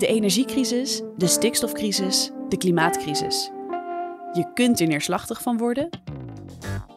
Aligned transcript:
De 0.00 0.06
energiecrisis, 0.06 1.02
de 1.16 1.26
stikstofcrisis, 1.26 2.30
de 2.48 2.56
klimaatcrisis. 2.56 3.50
Je 4.32 4.50
kunt 4.54 4.80
er 4.80 4.86
neerslachtig 4.86 5.42
van 5.42 5.58
worden, 5.58 5.88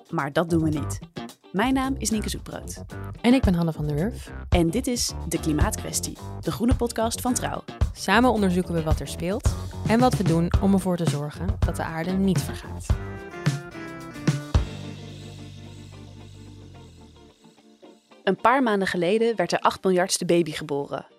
maar 0.09 0.34
dat 0.34 0.49
doen 0.49 0.63
we 0.63 0.70
niet. 0.70 0.99
Mijn 1.52 1.73
naam 1.73 1.95
is 1.97 2.09
Nienke 2.09 2.30
Zoetbrood. 2.30 2.84
En 3.21 3.34
ik 3.34 3.41
ben 3.41 3.53
Hanne 3.53 3.71
van 3.71 3.88
der 3.88 3.95
Wurf. 3.95 4.31
En 4.49 4.70
dit 4.70 4.88
is 4.88 5.11
De 5.27 5.39
Klimaatkwestie, 5.39 6.17
de 6.41 6.52
groene 6.52 6.75
podcast 6.75 7.21
van 7.21 7.34
Trouw. 7.34 7.63
Samen 7.94 8.31
onderzoeken 8.31 8.73
we 8.73 8.84
wat 8.84 8.99
er 8.99 9.08
speelt 9.08 9.55
en 9.88 9.99
wat 9.99 10.17
we 10.17 10.23
doen 10.23 10.52
om 10.61 10.73
ervoor 10.73 10.97
te 10.97 11.09
zorgen 11.09 11.47
dat 11.59 11.75
de 11.75 11.83
aarde 11.83 12.11
niet 12.11 12.41
vergaat. 12.41 12.85
Een 18.23 18.38
paar 18.38 18.63
maanden 18.63 18.88
geleden 18.88 19.35
werd 19.35 19.49
de 19.49 19.61
8 19.61 19.83
miljardste 19.83 20.25
baby 20.25 20.52
geboren. 20.52 21.12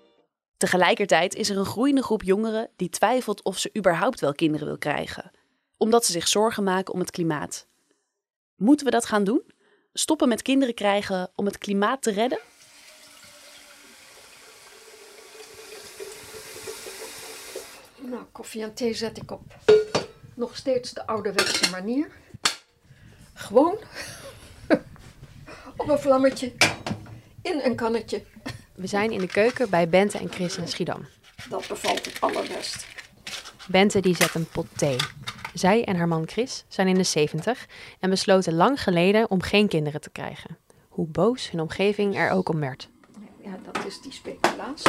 Tegelijkertijd 0.64 1.34
is 1.34 1.50
er 1.50 1.56
een 1.56 1.64
groeiende 1.64 2.02
groep 2.02 2.22
jongeren 2.22 2.70
die 2.76 2.88
twijfelt 2.88 3.42
of 3.42 3.58
ze 3.58 3.70
überhaupt 3.76 4.20
wel 4.20 4.34
kinderen 4.34 4.66
wil 4.66 4.78
krijgen, 4.78 5.30
omdat 5.76 6.04
ze 6.04 6.12
zich 6.12 6.28
zorgen 6.28 6.62
maken 6.62 6.94
om 6.94 7.00
het 7.00 7.10
klimaat. 7.10 7.66
Moeten 8.56 8.86
we 8.86 8.92
dat 8.92 9.04
gaan 9.04 9.24
doen? 9.24 9.42
Stoppen 9.92 10.28
met 10.28 10.42
kinderen 10.42 10.74
krijgen 10.74 11.30
om 11.34 11.44
het 11.44 11.58
klimaat 11.58 12.02
te 12.02 12.10
redden? 12.10 12.38
Nou, 18.00 18.22
koffie 18.32 18.62
en 18.62 18.74
thee 18.74 18.94
zet 18.94 19.16
ik 19.16 19.30
op 19.30 19.42
nog 20.34 20.56
steeds 20.56 20.92
de 20.92 21.06
ouderwetse 21.06 21.70
manier. 21.70 22.10
Gewoon 23.34 23.78
op 25.76 25.88
een 25.88 25.98
vlammetje 25.98 26.52
in 27.42 27.60
een 27.64 27.74
kannetje. 27.76 28.22
We 28.74 28.86
zijn 28.86 29.10
in 29.10 29.18
de 29.18 29.26
keuken 29.26 29.70
bij 29.70 29.88
Bente 29.88 30.18
en 30.18 30.32
Chris 30.32 30.56
in 30.56 30.68
Schiedam. 30.68 31.06
Dat 31.48 31.68
bevalt 31.68 32.04
het 32.04 32.20
allerbest. 32.20 32.86
Bente 33.68 34.00
die 34.00 34.16
zet 34.16 34.34
een 34.34 34.48
pot 34.48 34.66
thee. 34.76 34.96
Zij 35.52 35.84
en 35.84 35.96
haar 35.96 36.08
man 36.08 36.28
Chris 36.28 36.64
zijn 36.68 36.88
in 36.88 36.94
de 36.94 37.02
70 37.02 37.66
en 38.00 38.10
besloten 38.10 38.54
lang 38.54 38.82
geleden 38.82 39.30
om 39.30 39.42
geen 39.42 39.68
kinderen 39.68 40.00
te 40.00 40.10
krijgen. 40.10 40.58
Hoe 40.88 41.06
boos 41.06 41.50
hun 41.50 41.60
omgeving 41.60 42.16
er 42.16 42.30
ook 42.30 42.48
om 42.48 42.60
werd. 42.60 42.88
Ja, 43.42 43.58
dat 43.72 43.84
is 43.84 44.00
die 44.00 44.12
speculaas. 44.12 44.82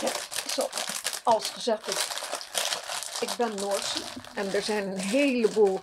Ja, 0.00 0.10
zoals 0.46 1.50
gezegd 1.50 1.88
is, 1.88 2.06
ik 3.20 3.36
ben 3.36 3.54
Noorse 3.60 4.02
en 4.34 4.54
er 4.54 4.62
zijn 4.62 4.88
een 4.88 4.98
heleboel 4.98 5.80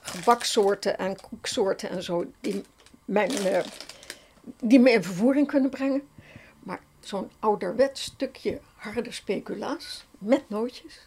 gebaksoorten 0.00 0.98
en 0.98 1.20
koeksoorten 1.20 1.90
en 1.90 2.02
zo 2.02 2.24
die, 2.40 2.62
mijn, 3.04 3.32
uh, 3.32 3.58
die 4.62 4.78
me 4.80 4.90
in 4.90 5.02
vervoering 5.02 5.46
kunnen 5.46 5.70
brengen. 5.70 6.02
Maar 6.62 6.80
zo'n 7.00 7.30
ouderwets 7.38 8.02
stukje 8.02 8.60
harde 8.74 9.12
speculaas 9.12 10.06
met 10.18 10.48
nootjes, 10.48 11.06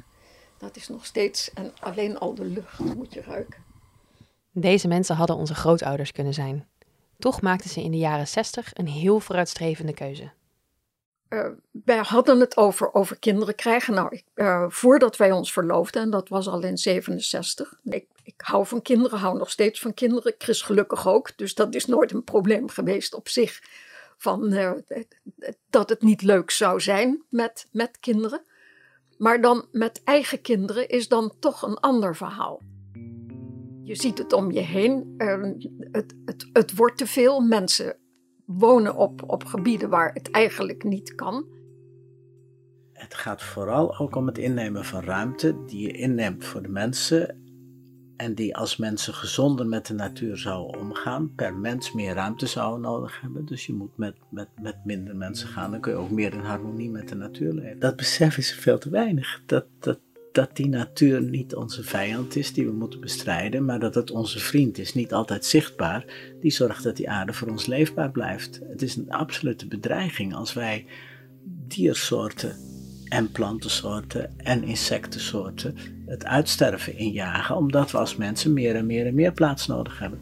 dat 0.58 0.75
is 0.75 0.88
nog 0.88 1.05
steeds, 1.05 1.53
en 1.53 1.73
alleen 1.80 2.18
al 2.18 2.35
de 2.35 2.45
lucht 2.45 2.79
moet 2.79 3.13
je 3.13 3.22
ruiken. 3.22 3.63
Deze 4.51 4.88
mensen 4.88 5.16
hadden 5.16 5.35
onze 5.35 5.56
grootouders 5.56 6.12
kunnen 6.12 6.34
zijn. 6.34 6.68
Toch 7.18 7.41
maakten 7.41 7.69
ze 7.69 7.84
in 7.84 7.91
de 7.91 7.97
jaren 7.97 8.28
60 8.28 8.72
een 8.74 8.88
heel 8.88 9.19
vooruitstrevende 9.19 9.94
keuze. 9.94 10.31
Uh, 11.30 11.47
wij 11.72 11.97
hadden 11.97 12.40
het 12.40 12.58
over, 12.58 12.94
over 12.94 13.19
kinderen 13.19 13.56
krijgen. 13.56 13.94
Nou, 13.94 14.22
uh, 14.36 14.66
voordat 14.69 15.18
wij 15.18 15.31
ons 15.31 15.53
verloofden, 15.53 16.02
en 16.02 16.09
dat 16.09 16.30
was 16.30 16.47
al 16.47 16.63
in 16.63 16.78
67. 16.78 17.80
Ik, 17.84 18.06
ik 18.24 18.34
hou 18.38 18.66
van 18.66 18.81
kinderen, 18.81 19.19
hou 19.19 19.38
nog 19.38 19.52
steeds 19.52 19.80
van 19.80 19.94
kinderen. 19.94 20.36
Chris 20.38 20.62
gelukkig 20.62 21.08
ook, 21.08 21.38
dus 21.38 21.56
dat 21.56 21.75
is 21.75 21.86
nooit 21.86 22.12
een 22.12 22.24
probleem 22.24 22.69
geweest 22.69 23.13
op 23.13 23.28
zich. 23.28 23.62
Van, 24.18 24.53
uh, 24.53 24.72
dat 25.69 25.90
het 25.90 26.02
niet 26.02 26.22
leuk 26.22 26.52
zou 26.52 26.81
zijn 26.81 27.24
met, 27.30 27.68
met 27.72 28.00
kinderen. 28.00 28.42
Maar 29.18 29.42
dan 29.42 29.68
met 29.72 30.02
eigen 30.03 30.42
kinderen 30.42 30.90
is 30.90 31.07
dan 31.07 31.34
toch 31.40 31.62
een 31.62 31.80
ander 31.80 32.16
verhaal. 32.16 32.62
Je 33.84 33.96
ziet 33.96 34.18
het 34.18 34.34
om 34.34 34.52
je 34.52 34.59
heen. 34.59 35.13
het, 35.92 36.16
het, 36.25 36.50
het 36.53 36.75
wordt 36.75 36.97
te 36.97 37.07
veel. 37.07 37.40
Mensen 37.40 37.97
wonen 38.45 38.95
op, 38.95 39.23
op 39.28 39.44
gebieden 39.44 39.89
waar 39.89 40.13
het 40.13 40.31
eigenlijk 40.31 40.83
niet 40.83 41.16
kan. 41.16 41.45
Het 42.94 43.13
gaat 43.13 43.44
vooral 43.44 43.97
ook 43.97 44.16
om 44.16 44.28
het 44.28 44.38
innemen 44.38 44.85
van 44.85 45.03
ruimte 45.03 45.56
die 45.66 45.81
je 45.81 45.91
inneemt 45.91 46.45
voor 46.45 46.61
de 46.61 46.69
mensen 46.69 47.44
en 48.17 48.35
die 48.35 48.56
als 48.57 48.78
mensen 48.78 49.13
gezonder 49.13 49.67
met 49.67 49.85
de 49.85 49.94
natuur 49.94 50.38
zouden 50.38 50.79
omgaan, 50.79 51.33
per 51.35 51.56
mens 51.56 51.94
meer 51.94 52.13
ruimte 52.13 52.45
zouden 52.45 52.81
nodig 52.81 53.22
hebben. 53.22 53.45
Dus 53.45 53.66
je 53.66 53.73
moet 53.73 53.97
met, 53.97 54.16
met, 54.29 54.47
met 54.62 54.85
minder 54.85 55.16
mensen 55.16 55.47
gaan, 55.47 55.72
dan 55.72 55.79
kun 55.79 55.91
je 55.91 55.97
ook 55.97 56.09
meer 56.09 56.33
in 56.33 56.39
harmonie 56.39 56.89
met 56.89 57.09
de 57.09 57.16
natuur 57.16 57.53
leven. 57.53 57.79
Dat 57.79 57.95
besef 57.95 58.38
is 58.38 58.53
veel 58.53 58.77
te 58.77 58.89
weinig. 58.89 59.41
Dat, 59.45 59.66
dat, 59.79 60.00
dat 60.35 60.56
die 60.56 60.69
natuur 60.69 61.22
niet 61.22 61.56
onze 61.56 61.84
vijand 61.84 62.35
is 62.35 62.53
die 62.53 62.66
we 62.66 62.72
moeten 62.72 63.00
bestrijden, 63.00 63.66
maar 63.66 63.79
dat 63.79 63.96
het 63.96 64.12
onze 64.12 64.40
vriend 64.40 64.78
is, 64.78 64.94
niet 64.94 65.13
altijd 65.13 65.46
zichtbaar, 65.46 66.06
die 66.41 66.51
zorgt 66.51 66.84
dat 66.84 66.96
die 66.96 67.09
aarde 67.09 67.34
voor 67.34 67.47
ons 67.47 67.66
leefbaar 67.66 68.12
blijft. 68.12 68.59
Het 68.69 68.81
is 68.81 68.95
een 68.95 69.12
absolute 69.12 69.68
bedreiging 69.68 70.35
als 70.35 70.53
wij 70.53 70.85
diersoorten 71.68 72.56
en 73.06 73.31
plantensoorten 73.31 74.40
en 74.40 74.63
insectensoorten 74.63 75.75
het 76.06 76.25
uitsterven 76.25 76.97
injagen, 76.97 77.56
omdat 77.56 77.91
we 77.91 77.97
als 77.97 78.16
mensen 78.16 78.53
meer 78.53 78.75
en 78.75 78.85
meer 78.85 79.06
en 79.06 79.16
meer 79.16 79.34
plaats 79.34 79.68
nodig 79.68 80.00
hebben. 80.00 80.19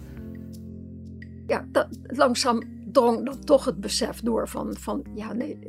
Ja, 1.48 1.66
dat, 1.72 1.88
langzaam 2.02 2.64
drong 2.92 3.26
dan 3.26 3.40
toch 3.44 3.66
het 3.66 3.80
besef 3.80 4.22
door 4.22 4.48
van, 4.48 4.76
van 4.80 5.04
ja, 5.16 5.34
nee, 5.34 5.60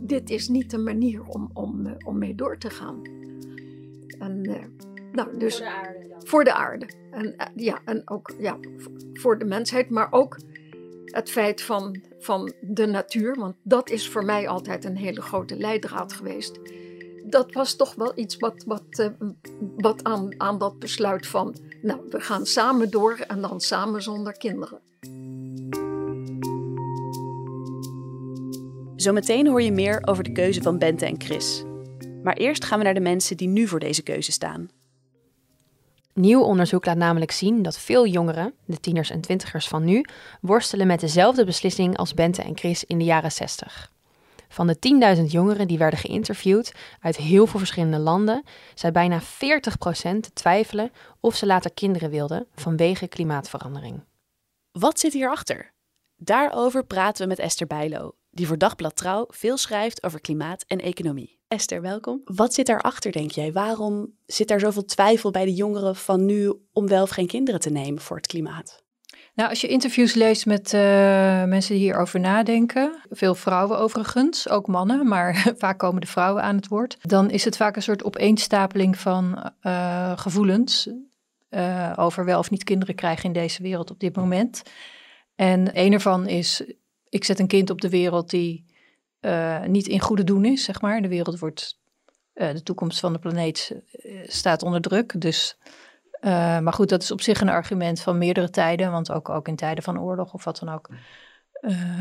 dit, 0.00 0.30
is 0.30 0.48
niet 0.48 0.70
de 0.70 0.78
manier 0.78 1.22
om, 1.22 1.50
om, 1.52 1.86
eh, 1.86 1.92
om 2.04 2.18
mee 2.18 2.34
door 2.34 2.58
te 2.58 2.70
gaan. 2.70 3.22
En, 4.18 4.48
uh, 4.48 4.64
nou, 5.12 5.38
dus, 5.38 5.56
voor 5.56 5.64
de 5.64 5.72
aarde 5.74 6.08
dan. 6.08 6.26
Voor 6.26 6.44
de 6.44 6.54
aarde. 6.54 6.86
En, 7.10 7.26
uh, 7.26 7.46
ja, 7.54 7.80
en 7.84 8.02
ook 8.04 8.32
ja, 8.38 8.58
voor 9.12 9.38
de 9.38 9.44
mensheid, 9.44 9.90
maar 9.90 10.08
ook 10.10 10.36
het 11.04 11.30
feit 11.30 11.62
van, 11.62 12.00
van 12.18 12.52
de 12.60 12.86
natuur, 12.86 13.34
want 13.38 13.54
dat 13.62 13.90
is 13.90 14.08
voor 14.08 14.24
mij 14.24 14.48
altijd 14.48 14.84
een 14.84 14.96
hele 14.96 15.22
grote 15.22 15.56
leidraad 15.56 16.12
geweest. 16.12 16.58
Dat 17.24 17.52
was 17.52 17.76
toch 17.76 17.94
wel 17.94 18.12
iets 18.14 18.36
wat, 18.36 18.64
wat, 18.66 18.84
uh, 19.00 19.06
wat 19.76 20.04
aan, 20.04 20.40
aan 20.40 20.58
dat 20.58 20.78
besluit 20.78 21.26
van, 21.26 21.54
nou, 21.82 22.00
we 22.10 22.20
gaan 22.20 22.46
samen 22.46 22.90
door 22.90 23.18
en 23.28 23.40
dan 23.40 23.60
samen 23.60 24.02
zonder 24.02 24.32
kinderen. 24.32 24.80
Zometeen 28.96 29.46
hoor 29.46 29.62
je 29.62 29.72
meer 29.72 30.02
over 30.04 30.24
de 30.24 30.32
keuze 30.32 30.62
van 30.62 30.78
Bente 30.78 31.06
en 31.06 31.20
Chris. 31.20 31.64
Maar 32.24 32.36
eerst 32.36 32.64
gaan 32.64 32.78
we 32.78 32.84
naar 32.84 32.94
de 32.94 33.00
mensen 33.00 33.36
die 33.36 33.48
nu 33.48 33.66
voor 33.66 33.80
deze 33.80 34.02
keuze 34.02 34.32
staan. 34.32 34.70
Nieuw 36.12 36.40
onderzoek 36.40 36.86
laat 36.86 36.96
namelijk 36.96 37.30
zien 37.30 37.62
dat 37.62 37.78
veel 37.78 38.06
jongeren, 38.06 38.54
de 38.64 38.80
tieners 38.80 39.10
en 39.10 39.20
twintigers 39.20 39.68
van 39.68 39.84
nu, 39.84 40.04
worstelen 40.40 40.86
met 40.86 41.00
dezelfde 41.00 41.44
beslissing 41.44 41.96
als 41.96 42.14
Bente 42.14 42.42
en 42.42 42.56
Chris 42.56 42.84
in 42.84 42.98
de 42.98 43.04
jaren 43.04 43.32
60. 43.32 43.92
Van 44.48 44.66
de 44.66 44.76
10.000 45.16 45.22
jongeren 45.24 45.68
die 45.68 45.78
werden 45.78 45.98
geïnterviewd 45.98 46.72
uit 47.00 47.16
heel 47.16 47.46
veel 47.46 47.58
verschillende 47.58 47.98
landen, 47.98 48.44
zei 48.74 48.92
bijna 48.92 49.22
40% 49.22 49.24
te 50.20 50.32
twijfelen 50.32 50.92
of 51.20 51.36
ze 51.36 51.46
later 51.46 51.72
kinderen 51.72 52.10
wilden 52.10 52.46
vanwege 52.54 53.08
klimaatverandering. 53.08 54.04
Wat 54.72 55.00
zit 55.00 55.12
hierachter? 55.12 55.72
Daarover 56.16 56.84
praten 56.84 57.22
we 57.22 57.28
met 57.28 57.38
Esther 57.38 57.66
Bijlo, 57.66 58.14
die 58.34 58.46
voor 58.46 58.58
Dagblad 58.58 58.96
Trouw 58.96 59.26
veel 59.28 59.56
schrijft 59.56 60.02
over 60.02 60.20
klimaat 60.20 60.64
en 60.66 60.80
economie. 60.80 61.38
Esther, 61.48 61.80
welkom. 61.80 62.20
Wat 62.24 62.54
zit 62.54 62.66
daarachter, 62.66 63.12
denk 63.12 63.30
jij? 63.30 63.52
Waarom 63.52 64.12
zit 64.26 64.50
er 64.50 64.60
zoveel 64.60 64.84
twijfel 64.84 65.30
bij 65.30 65.44
de 65.44 65.54
jongeren 65.54 65.96
van 65.96 66.24
nu 66.24 66.52
om 66.72 66.88
wel 66.88 67.02
of 67.02 67.10
geen 67.10 67.26
kinderen 67.26 67.60
te 67.60 67.70
nemen 67.70 68.02
voor 68.02 68.16
het 68.16 68.26
klimaat? 68.26 68.82
Nou, 69.34 69.50
als 69.50 69.60
je 69.60 69.68
interviews 69.68 70.14
leest 70.14 70.46
met 70.46 70.72
uh, 70.72 70.80
mensen 71.44 71.74
die 71.74 71.82
hierover 71.82 72.20
nadenken, 72.20 73.00
veel 73.10 73.34
vrouwen 73.34 73.78
overigens, 73.78 74.48
ook 74.48 74.66
mannen, 74.66 75.08
maar 75.08 75.46
vaak 75.56 75.78
komen 75.78 76.00
de 76.00 76.06
vrouwen 76.06 76.42
aan 76.42 76.56
het 76.56 76.68
woord, 76.68 76.96
dan 77.00 77.30
is 77.30 77.44
het 77.44 77.56
vaak 77.56 77.76
een 77.76 77.82
soort 77.82 78.04
opeenstapeling 78.04 78.98
van 78.98 79.52
uh, 79.62 80.18
gevoelens 80.18 80.88
uh, 81.50 81.92
over 81.96 82.24
wel 82.24 82.38
of 82.38 82.50
niet 82.50 82.64
kinderen 82.64 82.94
krijgen 82.94 83.24
in 83.24 83.32
deze 83.32 83.62
wereld 83.62 83.90
op 83.90 84.00
dit 84.00 84.16
moment. 84.16 84.62
En 85.34 85.70
een 85.72 85.92
ervan 85.92 86.26
is, 86.26 86.62
ik 87.14 87.24
zet 87.24 87.38
een 87.38 87.46
kind 87.46 87.70
op 87.70 87.80
de 87.80 87.88
wereld 87.88 88.30
die 88.30 88.64
niet 89.66 89.86
in 89.86 90.00
goede 90.00 90.24
doen 90.24 90.44
is, 90.44 90.64
zeg 90.64 90.80
maar. 90.80 91.02
De 91.02 91.08
wereld 91.08 91.38
wordt, 91.38 91.78
de 92.32 92.62
toekomst 92.62 93.00
van 93.00 93.12
de 93.12 93.18
planeet 93.18 93.82
staat 94.26 94.62
onder 94.62 94.80
druk. 94.80 95.20
Dus, 95.20 95.58
maar 96.20 96.72
goed, 96.72 96.88
dat 96.88 97.02
is 97.02 97.10
op 97.10 97.20
zich 97.20 97.40
een 97.40 97.48
argument 97.48 98.00
van 98.00 98.18
meerdere 98.18 98.50
tijden, 98.50 98.90
want 98.90 99.12
ook, 99.12 99.28
ook 99.28 99.48
in 99.48 99.56
tijden 99.56 99.84
van 99.84 100.00
oorlog 100.00 100.32
of 100.32 100.44
wat 100.44 100.58
dan 100.58 100.68
ook, 100.68 100.88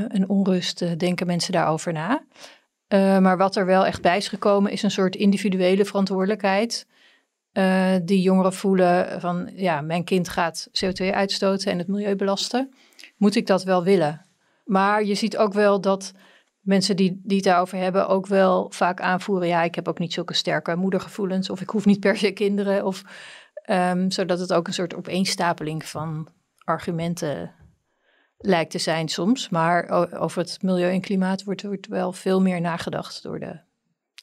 en 0.08 0.30
onrust, 0.30 1.00
denken 1.00 1.28
mensen 1.28 1.54
daarover 1.54 1.94
na. 1.94 2.24
maar 3.20 3.38
wat 3.38 3.56
er 3.56 3.66
wel 3.66 3.86
echt 3.86 4.02
bij 4.02 4.18
is 4.18 4.28
gekomen, 4.28 4.72
is 4.72 4.84
een 4.84 4.92
soort 4.92 5.16
individuele 5.16 5.86
verantwoordelijkheid 5.86 6.88
die 8.04 8.22
jongeren 8.22 8.54
voelen 8.54 9.22
van 9.22 9.52
ja, 9.56 9.82
mijn 9.82 10.04
kind 10.04 10.30
gaat 10.30 10.70
CO2 10.86 11.06
uitstoten 11.06 11.72
en 11.72 11.78
het 11.78 11.88
milieu 11.88 12.16
belasten. 12.16 12.74
Moet 13.18 13.36
ik 13.36 13.48
dat 13.48 13.64
wel 13.64 13.84
willen? 13.84 14.26
Maar 14.64 15.04
je 15.04 15.16
ziet 15.16 15.38
ook 15.38 15.54
wel 15.54 15.82
dat 15.82 16.14
mensen 16.60 16.96
die, 16.96 17.22
die 17.24 17.36
het 17.38 17.46
daarover 17.46 17.78
hebben 17.78 18.08
ook 18.08 18.28
wel 18.28 18.72
vaak 18.72 19.02
aanvoeren, 19.02 19.48
ja, 19.48 19.64
ik 19.64 19.76
heb 19.76 19.88
ook 19.88 20.00
niet 20.00 20.14
zulke 20.14 20.34
sterke 20.34 20.76
moedergevoelens 20.76 21.50
of 21.50 21.62
ik 21.62 21.70
hoef 21.70 21.86
niet 21.86 22.00
per 22.00 22.18
se 22.18 22.32
kinderen. 22.32 22.86
Of, 22.86 23.04
um, 23.70 24.12
zodat 24.12 24.40
het 24.40 24.54
ook 24.54 24.68
een 24.68 24.74
soort 24.74 24.96
opeenstapeling 24.96 25.86
van 25.86 26.28
argumenten 26.64 27.54
lijkt 28.38 28.72
te 28.72 28.78
zijn 28.78 29.08
soms. 29.08 29.50
Maar 29.50 29.90
over 30.20 30.42
het 30.42 30.62
milieu 30.62 30.92
en 30.92 31.02
klimaat 31.02 31.44
wordt, 31.44 31.64
wordt 31.64 31.88
wel 31.88 32.12
veel 32.12 32.42
meer 32.42 32.62
nagedacht 32.62 33.24
door 33.24 33.40
de 33.40 33.60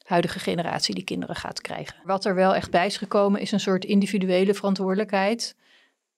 huidige 0.03 0.39
generatie 0.39 0.95
die 0.95 1.03
kinderen 1.03 1.35
gaat 1.35 1.61
krijgen. 1.61 1.95
Wat 2.03 2.25
er 2.25 2.35
wel 2.35 2.55
echt 2.55 2.71
bij 2.71 2.85
is 2.85 2.97
gekomen 2.97 3.41
is 3.41 3.51
een 3.51 3.59
soort 3.59 3.85
individuele 3.85 4.53
verantwoordelijkheid. 4.53 5.55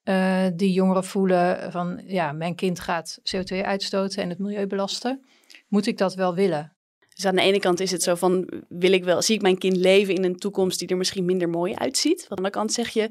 Uh, 0.04 0.46
die 0.56 0.74
jongeren 0.74 1.04
voelen 1.04 1.72
van 1.72 2.02
ja, 2.06 2.32
mijn 2.32 2.56
kind 2.56 2.80
gaat 2.80 3.20
CO2 3.36 3.58
uitstoten 3.58 4.24
en 4.24 4.30
het 4.30 4.40
milieu 4.40 4.68
belasten. 4.68 5.26
Moet 5.68 5.86
ik 5.86 5.98
dat 5.98 6.16
wel 6.16 6.36
willen? 6.36 6.76
Dus 7.16 7.26
aan 7.26 7.36
de 7.36 7.42
ene 7.42 7.60
kant 7.60 7.80
is 7.80 7.92
het 7.92 8.04
zo 8.04 8.16
van, 8.16 8.64
wil 8.70 8.92
ik 8.92 9.04
wel, 9.04 9.22
zie 9.22 9.36
ik 9.36 9.42
mijn 9.42 9.58
kind 9.58 9.76
leven 9.76 10.16
in 10.16 10.24
een 10.24 10.36
toekomst 10.36 10.80
die 10.80 10.88
er 10.88 10.98
misschien 10.98 11.26
minder 11.26 11.50
mooi 11.50 11.74
uitziet? 11.74 12.20
Aan 12.20 12.28
de 12.28 12.36
andere 12.36 12.54
kant 12.54 12.74
zeg 12.74 12.90
je, 12.90 13.10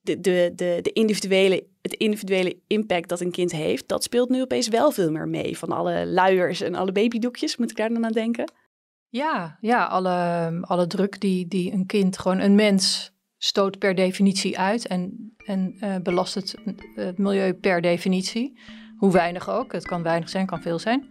de, 0.00 0.20
de, 0.20 0.52
de, 0.54 0.78
de 0.82 0.92
individuele, 0.92 1.66
het 1.82 1.92
individuele 1.92 2.58
impact 2.66 3.08
dat 3.08 3.20
een 3.20 3.30
kind 3.30 3.52
heeft, 3.52 3.88
dat 3.88 4.02
speelt 4.02 4.28
nu 4.28 4.40
opeens 4.40 4.68
wel 4.68 4.90
veel 4.90 5.10
meer 5.10 5.28
mee. 5.28 5.58
Van 5.58 5.72
alle 5.72 6.06
luiers 6.06 6.60
en 6.60 6.74
alle 6.74 6.92
babydoekjes, 6.92 7.56
moet 7.56 7.70
ik 7.70 7.76
daar 7.76 7.88
dan 7.88 8.04
aan 8.04 8.12
denken? 8.12 8.52
Ja, 9.08 9.58
ja 9.60 9.84
alle, 9.84 10.58
alle 10.60 10.86
druk 10.86 11.20
die, 11.20 11.48
die 11.48 11.72
een 11.72 11.86
kind, 11.86 12.18
gewoon 12.18 12.38
een 12.38 12.54
mens, 12.54 13.12
stoot 13.38 13.78
per 13.78 13.94
definitie 13.94 14.58
uit 14.58 14.86
en, 14.86 15.32
en 15.44 15.76
uh, 15.80 15.96
belast 16.02 16.34
het, 16.34 16.54
het 16.94 17.18
milieu 17.18 17.54
per 17.54 17.80
definitie. 17.80 18.58
Hoe 18.96 19.12
weinig 19.12 19.50
ook. 19.50 19.72
Het 19.72 19.86
kan 19.86 20.02
weinig 20.02 20.28
zijn, 20.28 20.46
kan 20.46 20.62
veel 20.62 20.78
zijn. 20.78 21.08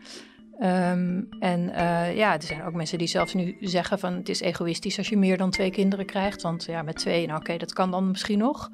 Um, 0.61 1.27
en 1.39 1.59
uh, 1.69 2.15
ja, 2.15 2.33
er 2.33 2.43
zijn 2.43 2.63
ook 2.63 2.73
mensen 2.73 2.97
die 2.97 3.07
zelfs 3.07 3.33
nu 3.33 3.57
zeggen 3.59 3.99
van 3.99 4.13
het 4.13 4.29
is 4.29 4.41
egoïstisch 4.41 4.97
als 4.97 5.09
je 5.09 5.17
meer 5.17 5.37
dan 5.37 5.51
twee 5.51 5.71
kinderen 5.71 6.05
krijgt. 6.05 6.41
Want 6.41 6.65
ja, 6.65 6.81
met 6.81 6.95
twee, 6.95 7.27
nou 7.27 7.39
oké, 7.39 7.57
dat 7.57 7.73
kan 7.73 7.91
dan 7.91 8.07
misschien 8.07 8.37
nog. 8.37 8.69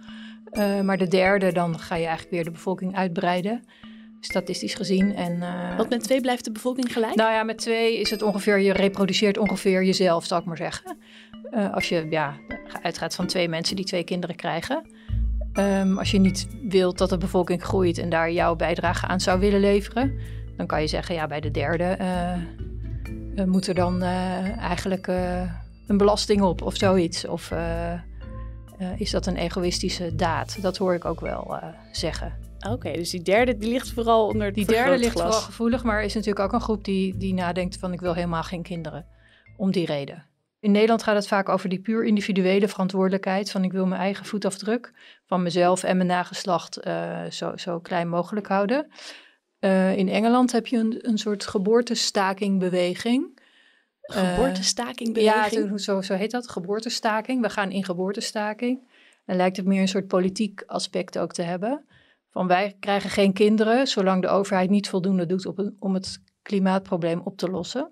Uh, 0.52 0.82
maar 0.82 0.98
de 0.98 1.08
derde, 1.08 1.52
dan 1.52 1.80
ga 1.80 1.96
je 1.96 2.06
eigenlijk 2.06 2.32
weer 2.32 2.44
de 2.44 2.52
bevolking 2.52 2.96
uitbreiden 2.96 3.64
statistisch 4.20 4.74
gezien. 4.74 5.16
En, 5.16 5.34
uh, 5.34 5.78
Want 5.78 5.90
met 5.90 6.04
twee 6.04 6.22
blijft 6.22 6.46
de 6.46 6.52
bevolking 6.52 6.94
gelijk? 6.94 7.16
Nou 7.16 7.32
ja, 7.32 7.44
met 7.44 7.58
twee 7.58 8.00
is 8.00 8.10
het 8.10 8.22
ongeveer, 8.22 8.60
je 8.60 8.74
reproduceert 8.74 9.38
ongeveer 9.38 9.84
jezelf, 9.84 10.26
zal 10.26 10.40
ik 10.40 10.46
maar 10.46 10.58
zeggen. 10.58 10.98
Als 11.72 11.90
je 11.90 12.08
ja, 12.10 12.38
uitgaat 12.82 13.16
van 13.16 13.28
twee 13.28 13.50
mensen 13.50 13.76
die 13.76 13.86
twee 13.86 14.04
kinderen 14.04 14.36
krijgen. 14.36 14.86
Um, 15.54 15.98
als 15.98 16.12
je 16.12 16.20
niet 16.20 16.48
wilt 16.70 16.98
dat 16.98 17.10
de 17.10 17.18
bevolking 17.18 17.64
groeit 17.64 17.98
en 17.98 18.10
daar 18.10 18.32
jouw 18.32 18.56
bijdrage 18.56 19.08
aan 19.08 19.20
zou 19.20 19.40
willen 19.40 19.60
leveren, 19.60 20.20
dan 20.58 20.68
kan 20.68 20.82
je 20.82 20.88
zeggen, 20.88 21.16
ja, 21.16 21.28
bij 21.28 21.40
de 21.40 21.52
derde 21.52 21.98
uh, 23.36 23.46
moet 23.46 23.68
er 23.68 23.76
dan 23.76 24.02
eigenlijk 24.02 25.08
een 25.88 25.98
belasting 25.98 26.42
op 26.42 26.62
of 26.62 26.76
zoiets. 26.76 27.26
Of 27.28 27.54
is 28.98 29.12
dat 29.12 29.26
een 29.26 29.38
egoïstische 29.38 30.16
daad? 30.16 30.62
Dat 30.62 30.78
hoor 30.78 30.94
ik 30.94 31.06
ook 31.06 31.20
wel 31.20 31.60
zeggen. 31.92 32.34
Oké, 32.70 32.92
dus 32.92 33.10
die 33.10 33.22
derde 33.22 33.58
die 33.58 33.70
ligt 33.70 33.92
vooral 33.92 34.28
onder 34.28 34.54
Die 34.54 34.66
derde 34.66 34.98
ligt 34.98 35.12
vooral 35.12 35.32
gevoelig, 35.32 35.84
maar 35.84 36.04
is 36.04 36.14
natuurlijk 36.14 36.46
ook 36.46 36.54
een 36.54 36.62
groep 36.62 36.84
die, 36.84 37.18
die 37.18 37.34
nadenkt 37.34 37.78
van 37.78 37.94
ik 37.94 38.00
wil 38.00 38.14
helemaal 38.14 38.44
geen 38.44 38.64
kinderen. 38.64 39.06
Om 39.58 39.72
die 39.72 39.86
reden. 39.86 40.26
In 40.64 40.72
Nederland 40.72 41.04
gaat 41.04 41.16
het 41.16 41.28
vaak 41.28 41.50
over 41.50 41.70
die 41.70 41.80
puur 41.80 42.06
individuele 42.06 42.68
verantwoordelijkheid. 42.68 43.52
Van 43.52 43.64
ik 43.64 43.72
wil 43.72 43.86
mijn 43.86 44.02
eigen 44.02 44.26
voetafdruk 44.26 44.92
van 45.26 45.44
mezelf 45.44 45.84
en 45.84 45.98
mijn 45.98 46.10
nageslacht 46.10 46.88
uh, 46.88 47.24
zo, 47.24 47.58
zo 47.58 47.80
klein 47.80 48.10
mogelijk 48.10 48.48
houden. 48.48 48.88
Uh, 49.60 49.98
in 49.98 50.10
Engeland 50.10 50.52
heb 50.52 50.68
je 50.68 50.78
een, 50.78 50.98
een 51.02 51.18
soort 51.18 51.46
geboortestakingbeweging. 51.46 53.40
Geboortestakingbeweging? 54.02 55.64
Uh, 55.64 55.70
ja, 55.70 55.78
zo, 55.78 56.02
zo 56.02 56.14
heet 56.14 56.32
dat, 56.32 56.50
geboortestaking. 56.50 57.42
We 57.42 57.50
gaan 57.50 57.72
in 57.72 57.86
geboortestaking. 57.86 58.88
Dan 59.26 59.36
lijkt 59.36 59.58
het 59.58 59.66
meer 59.66 59.82
een 59.82 59.88
soort 59.88 60.08
politiek 60.08 60.64
aspect 60.66 61.18
ook 61.18 61.34
te 61.34 61.42
hebben. 61.42 61.86
Van 62.30 62.48
wij 62.48 62.76
krijgen 62.80 63.10
geen 63.10 63.34
kinderen 63.34 63.88
zolang 63.88 64.22
de 64.22 64.28
overheid 64.28 64.70
niet 64.70 64.90
voldoende 64.90 65.26
doet 65.26 65.46
op 65.46 65.72
om 65.80 65.94
het 65.94 66.22
klimaatprobleem 66.42 67.22
op 67.24 67.38
te 67.38 67.50
lossen. 67.50 67.92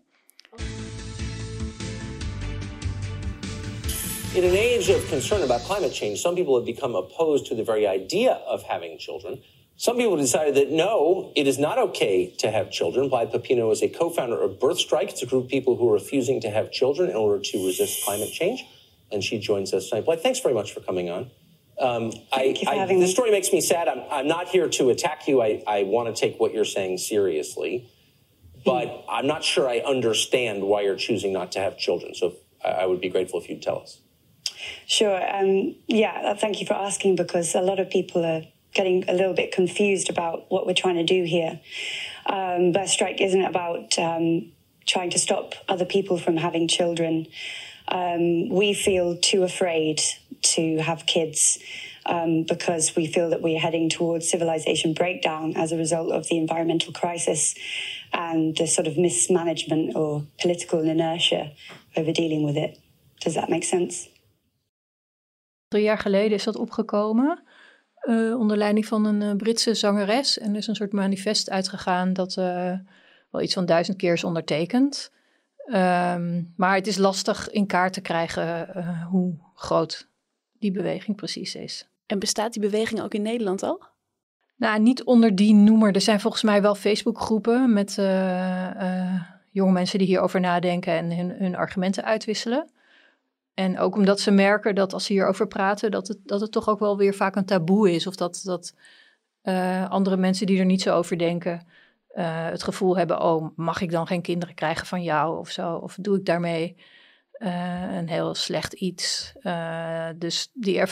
In 4.34 4.46
an 4.46 4.56
age 4.56 4.88
of 4.88 5.06
concern 5.10 5.42
about 5.44 5.60
climate 5.62 5.92
change, 5.92 6.22
some 6.22 6.38
people 6.38 6.56
have 6.56 6.66
become 6.66 6.96
opposed 6.96 7.48
to 7.48 7.56
the 7.56 7.66
very 7.66 7.86
idea 7.86 8.32
of 8.32 8.64
having 8.64 8.98
children. 8.98 9.42
Some 9.76 9.98
people 9.98 10.16
decided 10.16 10.56
that 10.56 10.72
no, 10.72 11.34
it 11.36 11.48
is 11.48 11.60
not 11.60 11.78
okay 11.78 12.34
to 12.38 12.50
have 12.50 12.72
children. 12.72 13.10
Blythe 13.10 13.34
Pepino 13.34 13.70
is 13.74 13.84
a 13.84 13.90
co-founder 13.90 14.42
of 14.42 14.58
Birth 14.58 14.80
Strike. 14.80 15.10
It's 15.10 15.22
a 15.22 15.26
group 15.26 15.46
of 15.46 15.50
people 15.50 15.76
who 15.76 15.90
are 15.90 15.96
refusing 15.96 16.40
to 16.42 16.50
have 16.50 16.72
children 16.72 17.10
in 17.10 17.16
order 17.18 17.44
to 17.44 17.66
resist 17.66 18.06
climate 18.06 18.32
change. 18.32 18.64
And 19.12 19.22
she 19.22 19.38
joins 19.38 19.74
us 19.74 19.90
tonight. 19.90 20.06
Blythe, 20.06 20.22
thanks 20.22 20.40
very 20.40 20.54
much 20.54 20.74
for 20.74 20.80
coming 20.80 21.10
on. 21.10 21.30
Um, 21.78 22.14
I, 22.32 22.56
I, 22.68 22.86
the 22.86 23.08
story 23.08 23.32
makes 23.32 23.52
me 23.52 23.60
sad. 23.60 23.90
I'm, 23.90 24.04
I'm 24.10 24.28
not 24.28 24.48
here 24.48 24.70
to 24.70 24.92
attack 24.92 25.28
you. 25.28 25.42
I, 25.42 25.62
I 25.68 25.84
want 25.84 26.16
to 26.16 26.18
take 26.18 26.40
what 26.40 26.54
you're 26.54 26.64
saying 26.64 27.00
seriously, 27.00 27.90
but 28.64 28.88
mm. 28.88 29.04
I'm 29.10 29.28
not 29.28 29.44
sure 29.44 29.68
I 29.68 29.80
understand 29.80 30.64
why 30.64 30.84
you're 30.84 30.96
choosing 30.96 31.34
not 31.34 31.52
to 31.54 31.60
have 31.60 31.78
children. 31.78 32.14
So 32.16 32.36
I, 32.64 32.70
I 32.70 32.86
would 32.86 33.02
be 33.02 33.10
grateful 33.10 33.42
if 33.42 33.50
you'd 33.50 33.62
tell 33.62 33.80
us. 33.80 34.01
Sure. 34.88 35.22
Um, 35.36 35.76
yeah, 35.88 36.22
uh, 36.26 36.36
thank 36.36 36.60
you 36.60 36.68
for 36.68 36.74
asking 36.74 37.16
because 37.16 37.56
a 37.56 37.62
lot 37.62 37.80
of 37.80 37.90
people 37.90 38.26
are 38.26 38.44
getting 38.74 39.08
a 39.10 39.14
little 39.14 39.34
bit 39.34 39.52
confused 39.52 40.10
about 40.10 40.50
what 40.50 40.66
we're 40.66 40.74
trying 40.74 40.96
to 40.96 41.04
do 41.04 41.24
here. 41.24 41.60
Um, 42.26 42.72
Birth 42.72 42.90
Strike 42.90 43.20
isn't 43.20 43.42
about 43.42 43.98
um, 44.00 44.52
trying 44.86 45.10
to 45.12 45.20
stop 45.20 45.54
other 45.68 45.86
people 45.86 46.18
from 46.18 46.38
having 46.38 46.68
children. 46.68 47.28
Um, 47.88 48.50
we 48.50 48.74
feel 48.74 49.18
too 49.18 49.44
afraid 49.44 50.02
to 50.42 50.78
have 50.78 51.06
kids 51.06 51.60
um, 52.06 52.44
because 52.44 52.96
we 52.96 53.08
feel 53.08 53.30
that 53.30 53.42
we're 53.42 53.60
heading 53.60 53.90
towards 53.90 54.30
civilization 54.30 54.94
breakdown 54.94 55.54
as 55.56 55.72
a 55.72 55.78
result 55.78 56.12
of 56.12 56.28
the 56.30 56.38
environmental 56.38 56.94
crisis 56.94 57.56
and 58.14 58.56
the 58.58 58.68
sort 58.68 58.88
of 58.88 58.98
mismanagement 58.98 59.96
or 59.96 60.26
political 60.40 60.80
inertia 60.82 61.52
over 61.96 62.12
dealing 62.12 62.44
with 62.44 62.58
it. 62.58 62.80
Does 63.20 63.36
that 63.36 63.50
make 63.50 63.64
sense? 63.64 64.08
Drie 65.72 65.84
jaar 65.84 65.98
geleden 65.98 66.38
is 66.38 66.44
dat 66.44 66.56
opgekomen. 66.56 67.44
Uh, 68.04 68.40
onder 68.40 68.58
leiding 68.58 68.86
van 68.86 69.06
een 69.06 69.22
uh, 69.22 69.36
Britse 69.36 69.74
zangeres. 69.74 70.38
En 70.38 70.52
er 70.52 70.58
is 70.58 70.68
een 70.68 70.76
soort 70.76 70.92
manifest 70.92 71.50
uitgegaan 71.50 72.14
dat 72.14 72.36
uh, 72.38 72.74
wel 73.30 73.42
iets 73.42 73.54
van 73.54 73.66
duizend 73.66 73.98
keer 73.98 74.14
is 74.14 74.24
ondertekend. 74.24 75.12
Um, 75.68 76.54
maar 76.56 76.76
het 76.76 76.88
is 76.88 76.98
lastig 76.98 77.50
in 77.50 77.66
kaart 77.66 77.94
te 77.94 78.02
krijgen 78.02 78.68
hoe 79.10 79.34
groot 79.56 80.08
die 80.60 80.72
beweging 80.72 81.18
precies 81.18 81.56
is. 81.56 81.88
En 82.06 82.20
bestaat 82.20 82.54
die 82.54 82.62
beweging 82.62 83.02
ook 83.02 83.14
in 83.14 83.22
Nederland 83.22 83.64
al? 83.64 83.84
Nou, 84.56 84.80
niet 84.80 85.04
onder 85.04 85.36
die 85.36 85.54
noemer. 85.54 85.96
Er 85.96 86.02
zijn 86.02 86.20
volgens 86.20 86.44
mij 86.44 86.62
wel 86.62 86.76
Facebookgroepen 86.76 87.74
met 87.74 87.96
jonge 89.52 89.72
mensen 89.72 89.98
die 89.98 90.08
hierover 90.08 90.40
nadenken 90.40 90.94
en 90.94 91.18
hun, 91.18 91.30
hun, 91.30 91.56
argumenten 91.56 92.04
uitwisselen. 92.04 92.70
En 93.54 93.80
ook 93.80 93.96
omdat 93.96 94.20
ze 94.20 94.32
merken 94.32 94.76
dat 94.76 94.94
als 94.94 95.06
ze 95.06 95.14
hierover 95.14 95.48
praten, 95.48 95.92
dat 95.92 96.08
het, 96.08 96.18
dat 96.24 96.42
het 96.42 96.52
toch 96.52 96.70
ook 96.70 96.80
wel 96.80 96.98
weer 96.98 97.14
vaak 97.14 97.36
een 97.36 97.46
taboe 97.46 97.92
is. 97.92 98.08
Of 98.08 98.16
dat, 98.16 98.42
dat 98.44 98.74
uh, 99.44 99.90
andere 99.90 100.18
mensen 100.18 100.46
die 100.46 100.60
er 100.60 100.66
niet 100.66 100.82
zo 100.82 100.96
over 100.96 101.18
denken, 101.18 101.68
het 102.14 102.64
gevoel 102.64 102.98
hebben: 102.98 103.22
oh, 103.22 103.48
mag 103.56 103.82
ik 103.82 103.92
dan 103.92 104.08
geen 104.08 104.22
kinderen 104.22 104.56
krijgen 104.56 104.88
van 104.88 105.04
jou 105.04 105.38
of 105.38 105.50
zo? 105.50 105.74
Of 105.74 105.98
doe 106.02 106.18
ik 106.18 106.26
daarmee 106.26 106.76
uh, 107.38 107.96
een 107.96 108.10
heel 108.10 108.36
slecht 108.36 108.74
iets. 108.74 109.34
Dus 110.16 110.50
die 110.54 110.84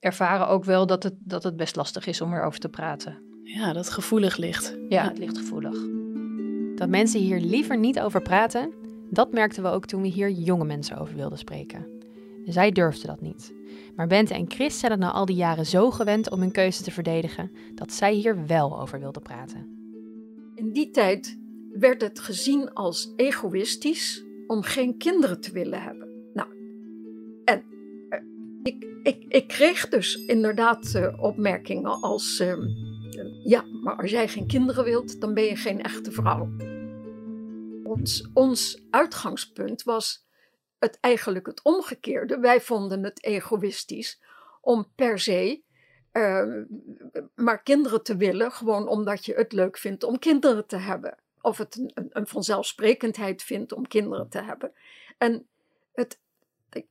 ervaren 0.00 0.48
ook 0.48 0.64
wel 0.64 0.86
dat 0.86 1.02
het, 1.02 1.14
dat 1.18 1.42
het 1.42 1.56
best 1.56 1.76
lastig 1.76 2.06
is 2.06 2.20
om 2.20 2.34
erover 2.34 2.60
te 2.60 2.68
praten. 2.68 3.18
Ja, 3.44 3.72
dat 3.72 3.90
gevoelig 3.90 4.36
ligt. 4.36 4.76
Ja, 4.88 5.04
het 5.04 5.18
ligt 5.18 5.38
gevoelig. 5.38 5.78
Dat 6.74 6.88
mensen 6.88 7.20
hier 7.20 7.40
liever 7.40 7.78
niet 7.78 8.00
over 8.00 8.22
praten, 8.22 8.72
dat 9.10 9.32
merkten 9.32 9.62
we 9.62 9.68
ook 9.68 9.86
toen 9.86 10.02
we 10.02 10.08
hier 10.08 10.30
jonge 10.30 10.64
mensen 10.64 10.98
over 10.98 11.14
wilden 11.14 11.38
spreken. 11.38 11.95
Zij 12.46 12.70
durfden 12.70 13.06
dat 13.06 13.20
niet. 13.20 13.54
Maar 13.96 14.06
Bente 14.06 14.34
en 14.34 14.50
Chris 14.50 14.78
zijn 14.78 14.92
het 14.92 15.00
na 15.00 15.12
al 15.12 15.26
die 15.26 15.36
jaren 15.36 15.66
zo 15.66 15.90
gewend 15.90 16.30
om 16.30 16.40
hun 16.40 16.52
keuze 16.52 16.82
te 16.82 16.90
verdedigen 16.90 17.50
dat 17.74 17.92
zij 17.92 18.12
hier 18.12 18.46
wel 18.46 18.80
over 18.80 19.00
wilden 19.00 19.22
praten. 19.22 19.66
In 20.54 20.72
die 20.72 20.90
tijd 20.90 21.38
werd 21.72 22.00
het 22.00 22.20
gezien 22.20 22.72
als 22.72 23.12
egoïstisch 23.16 24.24
om 24.46 24.62
geen 24.62 24.96
kinderen 24.96 25.40
te 25.40 25.52
willen 25.52 25.82
hebben. 25.82 26.08
Nou, 26.34 26.48
en 27.44 27.64
eh, 28.08 28.18
ik, 28.62 28.86
ik, 29.02 29.24
ik 29.28 29.48
kreeg 29.48 29.88
dus 29.88 30.24
inderdaad 30.24 30.92
uh, 30.96 31.22
opmerkingen 31.22 32.00
als: 32.00 32.40
uh, 32.40 32.56
ja, 33.44 33.64
maar 33.82 33.96
als 33.96 34.10
jij 34.10 34.28
geen 34.28 34.46
kinderen 34.46 34.84
wilt, 34.84 35.20
dan 35.20 35.34
ben 35.34 35.44
je 35.44 35.56
geen 35.56 35.82
echte 35.82 36.12
vrouw. 36.12 36.48
Ons, 37.84 38.28
ons 38.32 38.82
uitgangspunt 38.90 39.82
was 39.82 40.25
het 40.78 40.98
eigenlijk 41.00 41.46
het 41.46 41.62
omgekeerde. 41.62 42.38
Wij 42.38 42.60
vonden 42.60 43.04
het 43.04 43.24
egoïstisch 43.24 44.20
om 44.60 44.86
per 44.94 45.18
se 45.18 45.64
uh, 46.12 46.62
maar 47.34 47.62
kinderen 47.62 48.02
te 48.02 48.16
willen, 48.16 48.52
gewoon 48.52 48.88
omdat 48.88 49.24
je 49.24 49.34
het 49.34 49.52
leuk 49.52 49.78
vindt 49.78 50.04
om 50.04 50.18
kinderen 50.18 50.66
te 50.66 50.76
hebben. 50.76 51.16
Of 51.40 51.58
het 51.58 51.76
een, 51.76 52.10
een 52.10 52.26
vanzelfsprekendheid 52.26 53.42
vindt 53.42 53.72
om 53.72 53.88
kinderen 53.88 54.28
te 54.28 54.42
hebben. 54.42 54.72
En 55.18 55.46
het, 55.92 56.18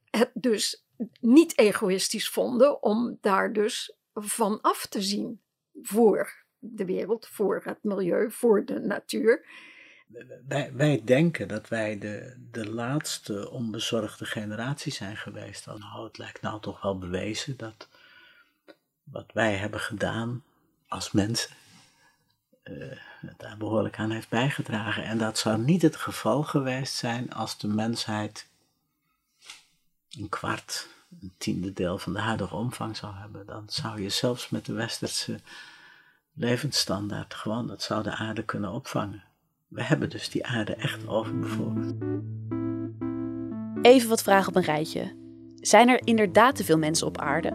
het 0.10 0.32
dus 0.34 0.86
niet 1.20 1.58
egoïstisch 1.58 2.30
vonden 2.30 2.84
om 2.84 3.18
daar 3.22 3.54
dus 3.54 3.96
van 4.14 4.62
af 4.62 4.86
te 4.86 5.02
zien 5.02 5.42
voor 5.82 6.46
de 6.60 6.86
wereld, 6.86 7.28
voor 7.28 7.62
het 7.64 7.84
milieu, 7.84 8.32
voor 8.32 8.66
de 8.66 8.80
natuur. 8.80 9.46
Wij, 10.48 10.74
wij 10.74 11.02
denken 11.04 11.48
dat 11.48 11.68
wij 11.68 11.98
de, 11.98 12.36
de 12.52 12.70
laatste 12.70 13.52
onbezorgde 13.52 14.26
generatie 14.26 14.92
zijn 14.92 15.18
geweest. 15.18 15.66
Nou, 15.66 16.04
het 16.04 16.18
lijkt 16.18 16.42
nou 16.42 16.62
toch 16.62 16.82
wel 16.82 16.98
bewezen 16.98 17.58
dat 17.58 17.88
wat 19.04 19.32
wij 19.34 19.56
hebben 19.56 19.80
gedaan 19.80 20.44
als 20.88 21.12
mensen 21.12 21.56
uh, 22.64 22.98
daar 23.38 23.58
behoorlijk 23.58 24.00
aan 24.00 24.12
heeft 24.12 24.30
bijgedragen. 24.30 25.04
En 25.04 25.18
dat 25.18 25.38
zou 25.38 25.58
niet 25.58 25.82
het 25.82 25.96
geval 25.96 26.44
geweest 26.44 26.94
zijn 26.94 27.34
als 27.34 27.58
de 27.58 27.68
mensheid 27.68 28.48
een 30.10 30.30
kwart, 30.30 30.88
een 31.22 31.34
tiende 31.38 31.74
deel 31.74 31.98
van 31.98 32.14
de 32.14 32.20
huidige 32.20 32.56
omvang 32.56 32.98
zou 32.98 33.16
hebben. 33.16 33.46
Dan 33.46 33.64
zou 33.68 34.02
je 34.02 34.10
zelfs 34.10 34.50
met 34.50 34.66
de 34.66 34.74
westerse 34.74 35.40
levensstandaard 36.34 37.34
gewoon, 37.34 37.68
dat 37.68 37.82
zou 37.82 38.04
de 38.04 38.16
aarde 38.16 38.44
kunnen 38.44 38.72
opvangen. 38.72 39.24
We 39.68 39.84
hebben 39.84 40.10
dus 40.10 40.30
die 40.30 40.46
aarde 40.46 40.76
echt 40.76 41.08
overbevolkt. 41.08 41.94
Even 43.82 44.10
wat 44.10 44.24
vragen 44.24 44.48
op 44.48 44.56
een 44.56 44.62
rijtje. 44.62 45.16
Zijn 45.56 45.90
er 45.90 46.02
inderdaad 46.04 46.56
te 46.56 46.64
veel 46.64 46.78
mensen 46.78 47.08
op 47.08 47.18
aarde? 47.18 47.54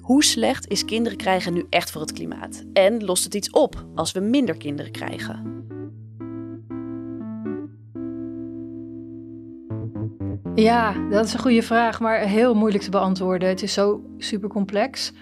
Hoe 0.00 0.24
slecht 0.24 0.68
is 0.68 0.84
kinderen 0.84 1.18
krijgen 1.18 1.52
nu 1.52 1.66
echt 1.70 1.90
voor 1.90 2.00
het 2.00 2.12
klimaat? 2.12 2.64
En 2.72 3.04
lost 3.04 3.24
het 3.24 3.34
iets 3.34 3.50
op 3.50 3.86
als 3.94 4.12
we 4.12 4.20
minder 4.20 4.56
kinderen 4.56 4.92
krijgen? 4.92 5.52
Ja, 10.54 11.08
dat 11.10 11.24
is 11.24 11.32
een 11.32 11.40
goede 11.40 11.62
vraag, 11.62 12.00
maar 12.00 12.18
heel 12.18 12.54
moeilijk 12.54 12.84
te 12.84 12.90
beantwoorden. 12.90 13.48
Het 13.48 13.62
is 13.62 13.72
zo 13.72 14.04
super 14.18 14.48
complex. 14.48 15.12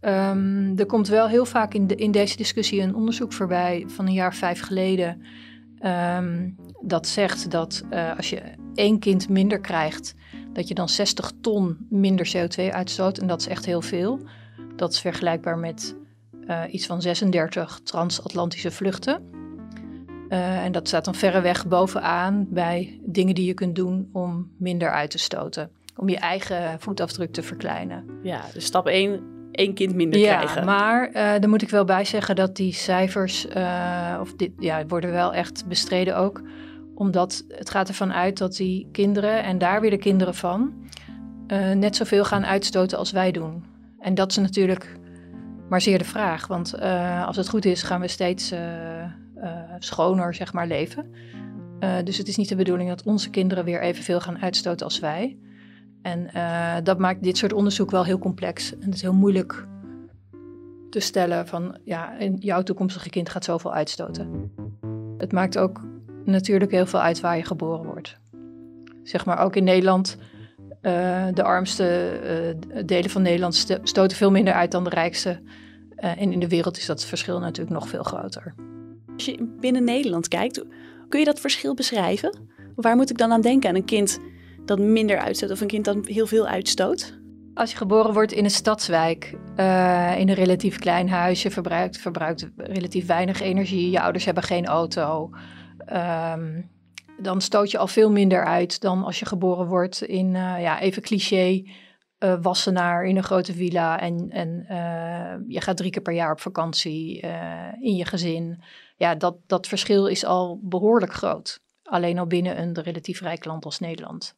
Um, 0.00 0.78
er 0.78 0.86
komt 0.86 1.08
wel 1.08 1.28
heel 1.28 1.44
vaak 1.44 1.74
in, 1.74 1.86
de, 1.86 1.94
in, 1.94 2.10
deze 2.10 2.36
discussie 2.36 2.80
een 2.80 2.94
onderzoek 2.94 3.32
voorbij 3.32 3.84
van 3.86 4.06
een 4.06 4.12
jaar 4.12 4.34
vijf 4.34 4.60
geleden. 4.60 5.22
Um, 5.84 6.56
dat 6.80 7.06
zegt 7.06 7.50
dat 7.50 7.82
uh, 7.90 8.16
als 8.16 8.30
je 8.30 8.42
één 8.74 8.98
kind 8.98 9.28
minder 9.28 9.60
krijgt, 9.60 10.14
dat 10.52 10.68
je 10.68 10.74
dan 10.74 10.88
60 10.88 11.32
ton 11.40 11.86
minder 11.90 12.32
CO2 12.36 12.72
uitstoot. 12.72 13.18
En 13.18 13.26
dat 13.26 13.40
is 13.40 13.46
echt 13.46 13.66
heel 13.66 13.82
veel. 13.82 14.20
Dat 14.76 14.92
is 14.92 15.00
vergelijkbaar 15.00 15.58
met 15.58 15.96
uh, 16.48 16.62
iets 16.70 16.86
van 16.86 17.02
36 17.02 17.80
transatlantische 17.84 18.70
vluchten. 18.70 19.30
Uh, 20.28 20.64
en 20.64 20.72
dat 20.72 20.88
staat 20.88 21.04
dan 21.04 21.14
verreweg 21.14 21.66
bovenaan 21.66 22.46
bij 22.48 23.00
dingen 23.04 23.34
die 23.34 23.46
je 23.46 23.54
kunt 23.54 23.74
doen 23.74 24.08
om 24.12 24.50
minder 24.58 24.90
uit 24.90 25.10
te 25.10 25.18
stoten. 25.18 25.70
Om 25.96 26.08
je 26.08 26.18
eigen 26.18 26.80
voetafdruk 26.80 27.32
te 27.32 27.42
verkleinen. 27.42 28.04
Ja, 28.22 28.44
dus 28.52 28.64
stap 28.64 28.86
1, 28.86 29.20
één 29.52 29.74
kind 29.74 29.94
minder 29.94 30.20
ja, 30.20 30.36
krijgen. 30.36 30.64
Maar 30.64 31.08
uh, 31.08 31.14
daar 31.14 31.48
moet 31.48 31.62
ik 31.62 31.70
wel 31.70 31.84
bij 31.84 32.04
zeggen 32.04 32.36
dat 32.36 32.56
die 32.56 32.72
cijfers, 32.72 33.46
of 34.20 34.34
dit, 34.36 34.50
ja, 34.58 34.86
worden 34.86 35.10
wel 35.10 35.34
echt 35.34 35.66
bestreden 35.66 36.16
ook 36.16 36.42
omdat 36.94 37.44
het 37.48 37.70
gaat 37.70 37.88
ervan 37.88 38.12
uit 38.12 38.38
dat 38.38 38.56
die 38.56 38.88
kinderen, 38.92 39.42
en 39.42 39.58
daar 39.58 39.80
weer 39.80 39.90
de 39.90 39.98
kinderen 39.98 40.34
van, 40.34 40.72
uh, 41.48 41.72
net 41.72 41.96
zoveel 41.96 42.24
gaan 42.24 42.46
uitstoten 42.46 42.98
als 42.98 43.10
wij 43.10 43.30
doen. 43.30 43.64
En 43.98 44.14
dat 44.14 44.30
is 44.30 44.36
natuurlijk 44.36 44.96
maar 45.68 45.80
zeer 45.80 45.98
de 45.98 46.04
vraag. 46.04 46.46
Want 46.46 46.80
als 47.26 47.36
het 47.36 47.48
goed 47.48 47.64
is, 47.64 47.82
gaan 47.82 48.00
we 48.00 48.08
steeds 48.08 48.54
schoner 49.78 50.34
zeg 50.34 50.52
maar, 50.52 50.66
leven. 50.66 51.14
dus 52.04 52.18
het 52.18 52.28
is 52.28 52.36
niet 52.36 52.48
de 52.48 52.56
bedoeling 52.56 52.88
dat 52.88 53.02
onze 53.02 53.30
kinderen 53.30 53.64
weer 53.64 53.80
evenveel 53.80 54.20
gaan 54.20 54.38
uitstoten 54.38 54.86
als 54.86 54.98
wij. 54.98 55.38
En 56.02 56.30
dat 56.84 56.98
maakt 56.98 57.22
dit 57.22 57.36
soort 57.36 57.52
onderzoek 57.52 57.90
wel 57.90 58.04
heel 58.04 58.18
complex. 58.18 58.72
En 58.72 58.84
het 58.84 58.94
is 58.94 59.02
heel 59.02 59.12
moeilijk 59.12 59.66
te 60.90 61.00
stellen 61.00 61.46
van, 61.46 61.78
ja, 61.84 62.14
jouw 62.38 62.62
toekomstige 62.62 63.10
kind 63.10 63.28
gaat 63.28 63.44
zoveel 63.44 63.74
uitstoten. 63.74 64.52
Het 65.18 65.32
maakt 65.32 65.58
ook 65.58 65.80
natuurlijk 66.24 66.70
heel 66.70 66.86
veel 66.86 67.00
uit 67.00 67.20
waar 67.20 67.36
je 67.36 67.44
geboren 67.44 67.84
wordt. 67.84 68.20
Zeg 69.02 69.24
maar 69.24 69.38
ook 69.38 69.56
in 69.56 69.64
Nederland, 69.64 70.16
uh, 70.82 71.26
de 71.32 71.42
armste 71.42 72.18
uh, 72.74 72.82
delen 72.86 73.10
van 73.10 73.22
Nederland 73.22 73.54
st 73.54 73.78
stoten 73.82 74.16
veel 74.16 74.30
minder 74.30 74.54
uit 74.54 74.70
dan 74.70 74.84
de 74.84 74.90
rijkste. 74.90 75.40
En 75.96 76.32
in 76.32 76.40
de 76.40 76.48
wereld 76.48 76.76
is 76.76 76.86
dat 76.86 77.04
verschil 77.04 77.38
natuurlijk 77.38 77.76
nog 77.76 77.88
veel 77.88 78.02
groter. 78.02 78.54
Als 79.14 79.24
je 79.24 79.54
binnen 79.60 79.84
Nederland 79.84 80.28
kijkt, 80.28 80.64
kun 81.08 81.18
je 81.18 81.24
dat 81.24 81.40
verschil 81.40 81.74
beschrijven? 81.74 82.38
Waar 82.74 82.96
moet 82.96 83.10
ik 83.10 83.18
dan 83.18 83.32
aan 83.32 83.40
denken? 83.40 83.68
Aan 83.68 83.76
een 83.76 83.84
kind 83.84 84.18
dat 84.64 84.78
minder 84.78 85.18
uitstoot 85.18 85.50
of 85.50 85.60
een 85.60 85.66
kind 85.66 85.84
dat 85.84 86.06
heel 86.06 86.26
veel 86.26 86.46
uitstoot? 86.46 87.20
Als 87.54 87.70
je 87.70 87.76
geboren 87.76 88.12
wordt 88.12 88.32
in 88.32 88.44
een 88.44 88.50
stadswijk, 88.50 89.30
in 90.18 90.28
een 90.28 90.34
relatief 90.34 90.78
klein 90.78 91.08
huisje, 91.08 91.50
verbruikt, 91.50 91.98
verbruikt 91.98 92.50
relatief 92.56 93.06
weinig 93.06 93.40
energie, 93.40 93.90
je 93.90 94.00
ouders 94.00 94.24
hebben 94.24 94.42
geen 94.42 94.66
auto, 94.66 95.30
Um, 95.92 96.70
dan 97.18 97.40
stoot 97.40 97.70
je 97.70 97.78
al 97.78 97.86
veel 97.86 98.10
minder 98.10 98.44
uit 98.44 98.80
dan 98.80 99.04
als 99.04 99.18
je 99.18 99.26
geboren 99.26 99.66
wordt 99.66 100.02
in, 100.02 100.26
uh, 100.26 100.60
ja, 100.60 100.80
even 100.80 101.02
cliché, 101.02 101.62
uh, 102.18 102.34
Wassenaar 102.42 103.04
in 103.04 103.16
een 103.16 103.22
grote 103.22 103.52
villa. 103.52 104.00
En, 104.00 104.30
en 104.30 104.64
je 105.48 105.60
gaat 105.60 105.76
drie 105.76 105.90
keer 105.90 106.02
per 106.02 106.12
jaar 106.12 106.32
op 106.32 106.40
vakantie 106.40 107.20
in 107.80 107.96
je 107.96 108.04
gezin. 108.04 108.62
Ja, 108.96 109.14
dat, 109.14 109.36
dat 109.46 109.66
verschil 109.66 110.06
is 110.06 110.24
al 110.24 110.60
behoorlijk 110.62 111.12
groot. 111.12 111.60
Alleen 111.82 112.18
al 112.18 112.26
binnen 112.26 112.60
een 112.60 112.82
relatief 112.82 113.20
rijk 113.20 113.44
land 113.44 113.64
als 113.64 113.78
Nederland. 113.78 114.34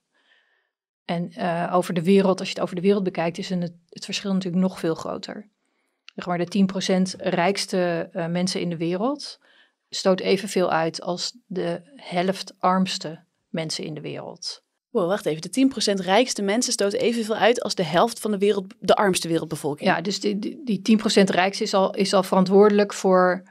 En 1.04 1.32
over 1.70 1.94
de 1.94 2.02
wereld, 2.02 2.38
als 2.38 2.48
je 2.48 2.54
het 2.54 2.62
over 2.62 2.76
de 2.76 2.82
wereld 2.82 3.04
bekijkt, 3.04 3.38
is 3.38 3.48
het, 3.48 3.74
het 3.88 4.04
verschil 4.04 4.32
natuurlijk 4.32 4.62
nog 4.62 4.78
veel 4.78 4.94
groter. 4.94 5.48
Zeg 6.14 6.26
maar 6.26 6.38
de 6.38 6.66
10% 7.16 7.20
rijkste 7.20 8.08
mensen 8.30 8.60
in 8.60 8.70
de 8.70 8.76
wereld 8.76 9.38
stoot 9.88 10.20
evenveel 10.20 10.70
uit 10.70 11.00
als 11.00 11.38
de 11.46 11.80
helft 11.96 12.54
armste 12.58 13.24
mensen 13.48 13.84
in 13.84 13.94
de 13.94 14.00
wereld. 14.00 14.62
Wow, 14.90 15.08
wacht 15.08 15.26
even. 15.26 15.42
De 15.42 16.00
10% 16.00 16.04
rijkste 16.04 16.42
mensen 16.42 16.72
stoten 16.72 16.98
evenveel 16.98 17.34
uit 17.34 17.62
als 17.62 17.74
de 17.74 17.82
helft 17.82 18.20
van 18.20 18.30
de, 18.30 18.38
wereld, 18.38 18.74
de 18.78 18.94
armste 18.94 19.28
wereldbevolking. 19.28 19.90
Ja, 19.90 20.00
dus 20.00 20.20
die, 20.20 20.38
die, 20.38 20.80
die 20.82 20.98
10% 20.98 21.02
rijkste 21.24 21.62
is 21.62 21.74
al, 21.74 21.94
is 21.94 22.12
al 22.12 22.22
verantwoordelijk 22.22 22.92
voor 22.92 23.42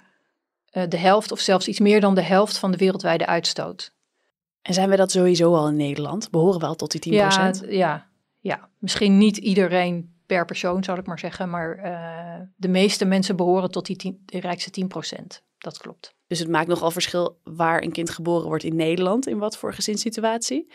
uh, 0.72 0.84
de 0.88 0.98
helft 0.98 1.32
of 1.32 1.40
zelfs 1.40 1.68
iets 1.68 1.80
meer 1.80 2.02
dan 2.02 2.16
de 2.16 2.22
helft 2.22 2.58
van 2.58 2.72
de 2.72 2.78
wereldwijde 2.78 3.26
uitstoot. 3.26 3.93
En 4.64 4.74
zijn 4.74 4.90
we 4.90 4.96
dat 4.96 5.12
sowieso 5.12 5.56
al 5.56 5.68
in 5.68 5.76
Nederland? 5.76 6.30
Behoren 6.30 6.60
we 6.60 6.66
al 6.66 6.76
tot 6.76 6.92
die 6.92 7.14
10%? 7.14 7.16
Ja, 7.16 7.54
ja, 7.68 8.10
ja. 8.40 8.70
misschien 8.78 9.18
niet 9.18 9.38
iedereen 9.38 10.16
per 10.26 10.46
persoon, 10.46 10.84
zou 10.84 11.00
ik 11.00 11.06
maar 11.06 11.20
zeggen. 11.20 11.50
Maar 11.50 11.78
uh, 11.78 12.48
de 12.56 12.68
meeste 12.68 13.06
mensen 13.06 13.36
behoren 13.36 13.72
tot 13.72 13.86
die, 13.86 13.96
10, 13.96 14.22
de 14.26 14.40
rijkste 14.40 14.88
10% 15.42 15.44
dat 15.64 15.78
klopt. 15.78 16.16
Dus 16.28 16.40
het 16.40 16.50
maakt 16.50 16.68
nogal 16.68 16.92
verschil 16.92 17.40
waar 17.44 17.84
een 17.84 17.92
kind 17.92 18.10
geboren 18.10 18.48
wordt 18.48 18.64
in 18.64 18.76
Nederland, 18.76 19.28
in 19.28 19.38
wat 19.38 19.58
voor 19.58 19.74
gezinssituatie. 19.74 20.72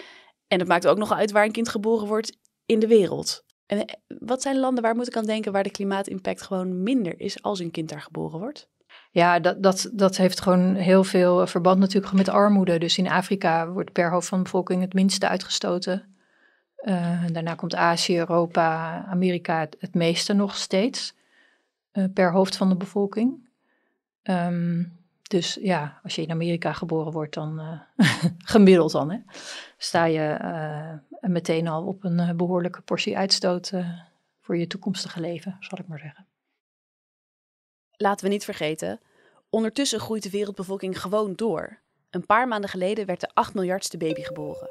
En 0.47 0.59
het 0.59 0.69
maakt 0.69 0.87
ook 0.87 0.99
nog 0.99 1.13
uit 1.13 1.31
waar 1.31 1.45
een 1.45 1.53
kind 1.53 1.69
geboren 1.69 2.07
wordt 2.07 2.39
in 2.67 2.79
de 2.79 2.87
wereld. 2.87 3.45
En 3.67 3.85
eh, 3.85 3.95
wat 4.19 4.43
zijn 4.43 4.59
landen 4.59 4.83
waar 4.83 4.95
moet 4.95 5.07
ik 5.07 5.17
aan 5.17 5.27
denken 5.27 5.53
waar 5.53 5.63
de 5.63 5.71
klimaatimpact 5.71 6.43
gewoon 6.43 6.83
minder 6.83 7.21
is 7.21 7.43
als 7.43 7.59
een 7.59 7.71
kind 7.71 7.89
daar 7.89 8.01
geboren 8.01 8.39
wordt? 8.39 8.69
Ja, 9.11 9.39
dat, 9.39 9.63
dat, 9.63 9.91
dat 9.93 10.17
heeft 10.17 10.41
gewoon 10.41 10.75
heel 10.75 11.05
veel 11.05 11.47
verband 11.47 11.79
natuurlijk 11.79 12.13
met 12.13 12.29
armoede. 12.29 12.79
Dus 12.79 12.99
in 12.99 13.11
Afrika 13.11 13.69
wordt 13.69 13.93
per 13.93 14.11
hoofd 14.11 14.29
van 14.29 14.39
de 14.39 14.45
bevolking 14.45 14.81
het 14.81 14.93
minste 14.95 15.29
uitgestoten. 15.29 16.17
Uh, 16.85 17.25
daarna 17.33 17.55
komt 17.55 17.75
Azië, 17.75 18.19
Europa, 18.19 19.05
Amerika 19.05 19.69
het, 19.79 19.95
meeste 19.95 20.33
nog 20.33 20.57
steeds 20.57 21.15
uh, 21.93 22.05
per 22.15 22.33
hoofd 22.33 22.57
van 22.57 22.69
de 22.69 22.77
bevolking. 22.77 23.49
Um, 24.23 24.97
dus 25.23 25.59
ja, 25.61 26.01
als 26.03 26.15
je 26.15 26.23
in 26.23 26.31
Amerika 26.31 26.73
geboren 26.73 27.13
wordt, 27.13 27.35
dan 27.35 27.81
gemiddeld 28.39 28.93
dan, 28.93 29.11
hè, 29.11 29.19
sta 29.77 30.05
je 30.05 30.39
meteen 31.21 31.69
al 31.69 31.87
op 31.87 32.05
een 32.05 32.37
behoorlijke 32.37 32.81
portie 32.81 33.19
uitstoot 33.19 33.73
voor 34.41 34.57
je 34.57 34.67
toekomstige 34.67 35.21
leven, 35.21 35.57
zal 35.61 35.79
ik 35.79 35.89
maar 35.89 35.99
zeggen. 35.99 36.27
Laten 38.01 38.27
we 38.27 38.33
niet 38.33 38.45
vergeten, 38.45 39.01
ondertussen 39.51 40.01
groeit 40.01 40.23
de 40.23 40.31
wereldbevolking 40.31 41.01
gewoon 41.01 41.35
door. 41.35 41.79
Een 42.11 42.27
paar 42.27 42.49
maanden 42.49 42.71
geleden 42.71 43.07
werd 43.07 43.21
de 43.21 43.31
8 43.35 43.55
miljardste 43.55 43.97
baby 43.97 44.23
geboren. 44.23 44.69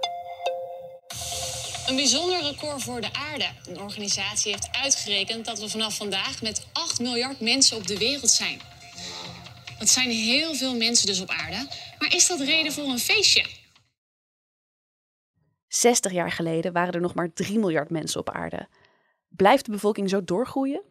Een 1.87 1.95
bijzonder 1.95 2.41
record 2.41 2.83
voor 2.83 3.01
de 3.01 3.13
aarde. 3.13 3.47
Een 3.69 3.81
organisatie 3.81 4.51
heeft 4.51 4.69
uitgerekend 4.71 5.45
dat 5.45 5.59
we 5.59 5.69
vanaf 5.69 5.97
vandaag 5.97 6.41
met 6.41 6.67
8 6.73 6.99
miljard 6.99 7.39
mensen 7.39 7.77
op 7.77 7.87
de 7.87 7.97
wereld 7.97 8.29
zijn. 8.29 8.61
Dat 9.79 9.89
zijn 9.89 10.09
heel 10.09 10.55
veel 10.55 10.75
mensen 10.75 11.07
dus 11.07 11.21
op 11.21 11.29
aarde. 11.29 11.67
Maar 11.99 12.13
is 12.13 12.27
dat 12.27 12.39
reden 12.39 12.71
voor 12.71 12.83
een 12.83 12.99
feestje? 12.99 13.45
60 15.67 16.11
jaar 16.11 16.31
geleden 16.31 16.73
waren 16.73 16.93
er 16.93 17.01
nog 17.01 17.13
maar 17.13 17.33
3 17.33 17.59
miljard 17.59 17.89
mensen 17.89 18.19
op 18.19 18.29
aarde. 18.29 18.67
Blijft 19.27 19.65
de 19.65 19.71
bevolking 19.71 20.09
zo 20.09 20.23
doorgroeien? 20.23 20.81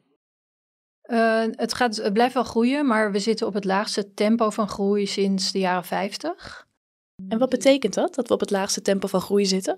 Uh, 1.09 1.45
het, 1.51 1.75
gaat, 1.75 1.97
het 1.97 2.13
blijft 2.13 2.35
wel 2.35 2.45
groeien, 2.45 2.87
maar 2.87 3.13
we 3.13 3.19
zitten 3.19 3.47
op 3.47 3.55
het 3.55 3.65
laagste 3.65 4.15
tempo 4.15 4.51
van 4.51 4.69
groei 4.69 5.07
sinds 5.07 5.53
de 5.53 5.59
jaren 5.59 5.85
50. 5.85 6.67
En 7.29 7.39
wat 7.39 7.49
betekent 7.49 7.95
dat, 7.95 8.15
dat 8.15 8.29
we 8.29 8.35
op 8.35 8.41
het 8.41 8.51
laagste 8.51 8.83
tempo 8.83 9.07
van 9.07 9.21
groei 9.21 9.47
zitten? 9.47 9.77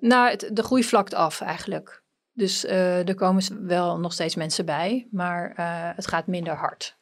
Nou, 0.00 0.30
het, 0.30 0.50
de 0.52 0.62
groei 0.62 0.84
vlakt 0.84 1.14
af 1.14 1.40
eigenlijk. 1.40 2.02
Dus 2.32 2.64
uh, 2.64 3.08
er 3.08 3.14
komen 3.14 3.66
wel 3.66 3.98
nog 3.98 4.12
steeds 4.12 4.34
mensen 4.34 4.64
bij, 4.64 5.08
maar 5.10 5.50
uh, 5.50 5.56
het 5.96 6.06
gaat 6.06 6.26
minder 6.26 6.54
hard. 6.54 6.96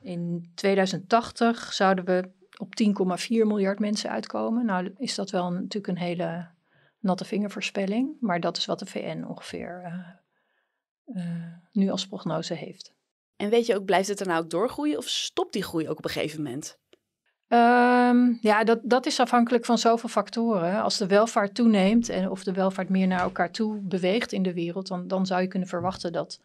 In 0.00 0.52
2080 0.54 1.72
zouden 1.72 2.04
we 2.04 2.30
op 2.56 2.74
10,4 3.20 3.28
miljard 3.28 3.78
mensen 3.78 4.10
uitkomen. 4.10 4.64
Nou 4.66 4.94
is 4.96 5.14
dat 5.14 5.30
wel 5.30 5.46
een, 5.46 5.52
natuurlijk 5.52 5.86
een 5.86 6.04
hele 6.06 6.46
natte 6.98 7.24
vingervoorspelling, 7.24 8.16
maar 8.20 8.40
dat 8.40 8.56
is 8.56 8.66
wat 8.66 8.78
de 8.78 8.86
VN 8.86 9.24
ongeveer 9.28 9.82
uh, 11.06 11.22
nu 11.72 11.90
als 11.90 12.06
prognose 12.06 12.54
heeft. 12.54 12.96
En 13.38 13.50
weet 13.50 13.66
je 13.66 13.76
ook, 13.76 13.84
blijft 13.84 14.08
het 14.08 14.20
er 14.20 14.26
nou 14.26 14.42
ook 14.42 14.50
doorgroeien 14.50 14.98
of 14.98 15.08
stopt 15.08 15.52
die 15.52 15.62
groei 15.62 15.88
ook 15.88 15.98
op 15.98 16.04
een 16.04 16.10
gegeven 16.10 16.42
moment? 16.42 16.78
Um, 17.48 18.38
ja, 18.40 18.64
dat, 18.64 18.80
dat 18.82 19.06
is 19.06 19.20
afhankelijk 19.20 19.64
van 19.64 19.78
zoveel 19.78 20.08
factoren. 20.08 20.82
Als 20.82 20.96
de 20.96 21.06
welvaart 21.06 21.54
toeneemt 21.54 22.08
en 22.08 22.30
of 22.30 22.44
de 22.44 22.52
welvaart 22.52 22.88
meer 22.88 23.06
naar 23.06 23.20
elkaar 23.20 23.52
toe 23.52 23.80
beweegt 23.80 24.32
in 24.32 24.42
de 24.42 24.54
wereld, 24.54 24.88
dan, 24.88 25.08
dan 25.08 25.26
zou 25.26 25.40
je 25.40 25.48
kunnen 25.48 25.68
verwachten 25.68 26.12
dat 26.12 26.40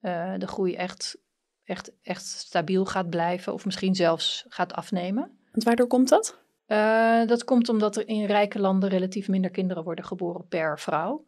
uh, 0.00 0.32
de 0.38 0.46
groei 0.46 0.74
echt, 0.74 1.18
echt, 1.64 1.92
echt 2.02 2.24
stabiel 2.26 2.84
gaat 2.84 3.10
blijven 3.10 3.52
of 3.52 3.64
misschien 3.64 3.94
zelfs 3.94 4.44
gaat 4.48 4.72
afnemen. 4.72 5.38
Want 5.52 5.64
waardoor 5.64 5.86
komt 5.86 6.08
dat? 6.08 6.40
Uh, 6.66 7.26
dat 7.26 7.44
komt 7.44 7.68
omdat 7.68 7.96
er 7.96 8.08
in 8.08 8.24
rijke 8.24 8.58
landen 8.58 8.88
relatief 8.88 9.28
minder 9.28 9.50
kinderen 9.50 9.84
worden 9.84 10.04
geboren 10.04 10.46
per 10.48 10.78
vrouw. 10.78 11.24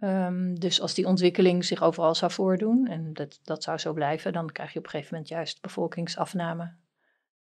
Um, 0.00 0.58
dus 0.60 0.80
als 0.80 0.94
die 0.94 1.06
ontwikkeling 1.06 1.64
zich 1.64 1.82
overal 1.82 2.14
zou 2.14 2.32
voordoen, 2.32 2.86
en 2.86 3.12
dat, 3.12 3.40
dat 3.42 3.62
zou 3.62 3.78
zo 3.78 3.92
blijven, 3.92 4.32
dan 4.32 4.52
krijg 4.52 4.72
je 4.72 4.78
op 4.78 4.84
een 4.84 4.90
gegeven 4.90 5.12
moment 5.12 5.32
juist 5.32 5.60
bevolkingsafname. 5.60 6.72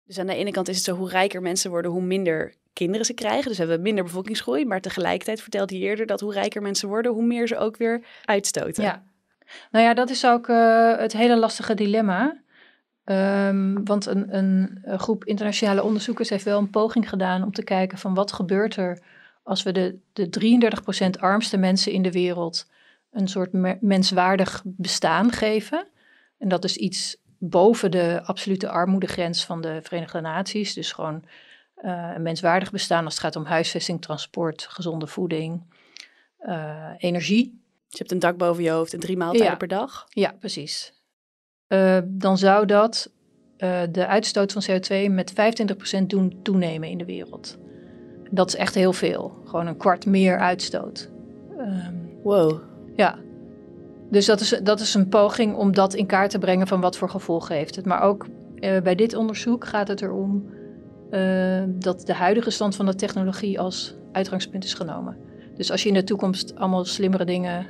Dus 0.05 0.19
aan 0.19 0.27
de 0.27 0.35
ene 0.35 0.51
kant 0.51 0.67
is 0.67 0.75
het 0.75 0.85
zo, 0.85 0.95
hoe 0.95 1.09
rijker 1.09 1.41
mensen 1.41 1.69
worden, 1.69 1.91
hoe 1.91 2.01
minder 2.01 2.53
kinderen 2.73 3.05
ze 3.05 3.13
krijgen. 3.13 3.49
Dus 3.49 3.57
hebben 3.57 3.75
we 3.75 3.81
minder 3.81 4.03
bevolkingsgroei. 4.03 4.65
Maar 4.65 4.81
tegelijkertijd 4.81 5.41
vertelde 5.41 5.77
je 5.77 5.85
eerder 5.85 6.05
dat 6.05 6.19
hoe 6.19 6.33
rijker 6.33 6.61
mensen 6.61 6.89
worden, 6.89 7.11
hoe 7.11 7.25
meer 7.25 7.47
ze 7.47 7.57
ook 7.57 7.77
weer 7.77 8.05
uitstoten. 8.25 8.83
Ja, 8.83 9.03
nou 9.71 9.85
ja, 9.85 9.93
dat 9.93 10.09
is 10.09 10.25
ook 10.25 10.47
uh, 10.47 10.97
het 10.97 11.13
hele 11.13 11.37
lastige 11.37 11.73
dilemma. 11.73 12.41
Um, 13.05 13.85
want 13.85 14.05
een, 14.05 14.37
een, 14.37 14.79
een, 14.81 14.99
groep 14.99 15.25
internationale 15.25 15.83
onderzoekers 15.83 16.29
heeft 16.29 16.43
wel 16.43 16.59
een 16.59 16.69
poging 16.69 17.09
gedaan 17.09 17.43
om 17.43 17.51
te 17.51 17.63
kijken 17.63 17.97
van 17.97 18.13
wat 18.13 18.31
gebeurt 18.31 18.75
er 18.75 19.01
als 19.49 19.63
we 19.63 19.71
de, 19.71 19.99
de 20.13 20.29
33% 21.15 21.19
armste 21.19 21.57
mensen 21.57 21.91
in 21.91 22.01
de 22.01 22.11
wereld 22.11 22.69
een 23.11 23.27
soort 23.27 23.81
menswaardig 23.81 24.61
bestaan 24.65 25.31
geven. 25.31 25.87
En 26.37 26.47
dat 26.47 26.63
is 26.63 26.77
iets 26.77 27.17
boven 27.37 27.91
de 27.91 28.21
absolute 28.23 28.69
armoedegrens 28.69 29.45
van 29.45 29.61
de 29.61 29.79
Verenigde 29.83 30.21
Naties. 30.21 30.73
Dus 30.73 30.91
gewoon 30.91 31.23
uh, 31.81 32.11
een 32.15 32.21
menswaardig 32.21 32.71
bestaan 32.71 33.05
als 33.05 33.13
het 33.13 33.23
gaat 33.23 33.35
om 33.35 33.45
huisvesting, 33.45 34.01
transport, 34.01 34.67
gezonde 34.69 35.07
voeding, 35.07 35.63
uh, 36.41 36.89
energie. 36.97 37.43
Dus 37.87 37.97
je 37.97 37.97
hebt 37.97 38.11
een 38.11 38.19
dak 38.19 38.37
boven 38.37 38.63
je 38.63 38.69
hoofd 38.69 38.93
en 38.93 38.99
drie 38.99 39.17
maaltijden 39.17 39.49
ja. 39.49 39.55
per 39.57 39.67
dag? 39.67 40.05
Ja, 40.09 40.35
precies. 40.39 40.93
Uh, 41.67 41.99
dan 42.05 42.37
zou 42.37 42.65
dat 42.65 43.11
de 43.91 44.05
uitstoot 44.07 44.51
van 44.51 44.63
CO2 44.63 45.11
met 45.11 45.33
25% 46.01 46.05
doen 46.07 46.39
toenemen 46.43 46.89
in 46.89 46.97
de 46.97 47.05
wereld. 47.05 47.57
Dat 48.29 48.47
is 48.47 48.55
echt 48.55 48.75
heel 48.75 48.93
veel. 48.93 49.33
Gewoon 49.45 49.67
een 49.67 49.77
kwart 49.77 50.05
meer 50.05 50.37
uitstoot. 50.37 51.09
Um, 51.59 52.09
wow. 52.23 52.59
Ja. 52.95 53.17
Dus 54.09 54.25
dat 54.25 54.39
is, 54.39 54.59
dat 54.63 54.79
is 54.79 54.93
een 54.93 55.07
poging 55.07 55.55
om 55.55 55.73
dat 55.73 55.93
in 55.93 56.05
kaart 56.05 56.31
te 56.31 56.39
brengen 56.39 56.67
van 56.67 56.81
wat 56.81 56.97
voor 56.97 57.09
gevolgen 57.09 57.55
heeft 57.55 57.75
het. 57.75 57.85
Maar 57.85 58.01
ook 58.01 58.27
uh, 58.55 58.81
bij 58.81 58.95
dit 58.95 59.15
onderzoek 59.15 59.65
gaat 59.65 59.87
het 59.87 60.01
erom 60.01 60.49
uh, 61.11 61.63
dat 61.67 62.05
de 62.05 62.13
huidige 62.13 62.49
stand 62.49 62.75
van 62.75 62.85
de 62.85 62.95
technologie 62.95 63.59
als 63.59 63.95
uitgangspunt 64.11 64.63
is 64.63 64.73
genomen. 64.73 65.17
Dus 65.55 65.71
als 65.71 65.83
je 65.83 65.87
in 65.87 65.93
de 65.93 66.03
toekomst 66.03 66.55
allemaal 66.55 66.85
slimmere 66.85 67.25
dingen 67.25 67.65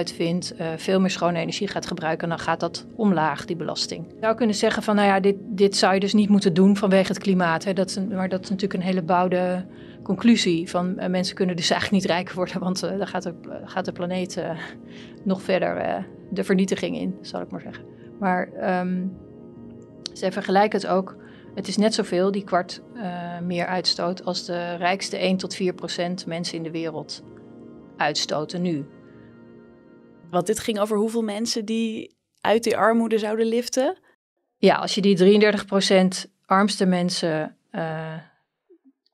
uh, 0.00 0.66
veel 0.76 1.00
meer 1.00 1.10
schone 1.10 1.38
energie 1.38 1.68
gaat 1.68 1.86
gebruiken, 1.86 2.28
dan 2.28 2.38
gaat 2.38 2.60
dat 2.60 2.86
omlaag, 2.96 3.44
die 3.44 3.56
belasting. 3.56 4.06
Je 4.08 4.16
zou 4.20 4.34
kunnen 4.34 4.56
zeggen 4.56 4.82
van, 4.82 4.94
nou 4.94 5.08
ja, 5.08 5.20
dit, 5.20 5.36
dit 5.40 5.76
zou 5.76 5.94
je 5.94 6.00
dus 6.00 6.12
niet 6.12 6.28
moeten 6.28 6.54
doen 6.54 6.76
vanwege 6.76 7.12
het 7.12 7.22
klimaat. 7.22 7.64
Hè. 7.64 7.72
Dat 7.72 7.88
is 7.88 7.98
maar 8.08 8.28
dat 8.28 8.42
is 8.42 8.50
natuurlijk 8.50 8.80
een 8.80 8.86
hele 8.86 9.02
bouwde 9.02 9.66
conclusie 10.02 10.70
van 10.70 10.94
uh, 10.98 11.06
mensen 11.06 11.34
kunnen 11.34 11.56
dus 11.56 11.70
eigenlijk 11.76 12.02
niet 12.02 12.12
rijk 12.12 12.32
worden, 12.32 12.60
want 12.60 12.84
uh, 12.84 12.98
dan 12.98 13.06
gaat 13.06 13.22
de, 13.22 13.34
gaat 13.64 13.84
de 13.84 13.92
planeet 13.92 14.42
nog 15.24 15.42
verder 15.42 16.04
de 16.30 16.44
vernietiging 16.44 16.96
in, 16.96 17.18
zal 17.20 17.40
ik 17.40 17.50
maar 17.50 17.60
zeggen. 17.60 17.84
Maar 18.18 18.48
um, 18.80 19.16
zij 20.12 20.32
vergelijken 20.32 20.80
het 20.80 20.88
ook, 20.88 21.16
het 21.54 21.68
is 21.68 21.76
net 21.76 21.94
zoveel, 21.94 22.30
die 22.30 22.44
kwart 22.44 22.82
meer 23.42 23.66
uitstoot, 23.66 24.24
als 24.24 24.44
de 24.44 24.74
rijkste 24.74 25.16
1 25.16 25.36
tot 25.36 25.54
4 25.54 25.72
procent 25.72 26.26
mensen 26.26 26.56
in 26.56 26.62
de 26.62 26.70
wereld 26.70 27.22
uitstoten 27.96 28.62
nu. 28.62 28.86
Want 30.32 30.46
dit 30.46 30.60
ging 30.60 30.78
over 30.78 30.96
hoeveel 30.96 31.22
mensen 31.22 31.64
die 31.64 32.16
uit 32.40 32.64
die 32.64 32.76
armoede 32.76 33.18
zouden 33.18 33.46
liften? 33.46 33.98
Ja, 34.56 34.76
als 34.76 34.94
je 34.94 35.00
die 35.00 35.40
33% 36.26 36.30
armste 36.46 36.86
mensen 36.86 37.56
uh, 37.72 38.16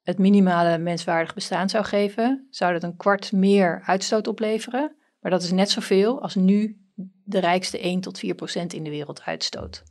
het 0.02 0.18
minimale 0.18 0.78
menswaardig 0.78 1.34
bestaan 1.34 1.68
zou 1.68 1.84
geven, 1.84 2.46
zou 2.50 2.72
dat 2.72 2.82
een 2.82 2.96
kwart 2.96 3.32
meer 3.32 3.82
uitstoot 3.84 4.26
opleveren. 4.26 4.96
Maar 5.20 5.30
dat 5.30 5.42
is 5.42 5.50
net 5.50 5.70
zoveel 5.70 6.22
als 6.22 6.34
nu 6.34 6.76
de 7.24 7.38
rijkste 7.38 7.78
1 7.78 8.00
tot 8.00 8.20
4% 8.26 8.30
in 8.66 8.82
de 8.82 8.90
wereld 8.90 9.22
uitstoot. 9.22 9.82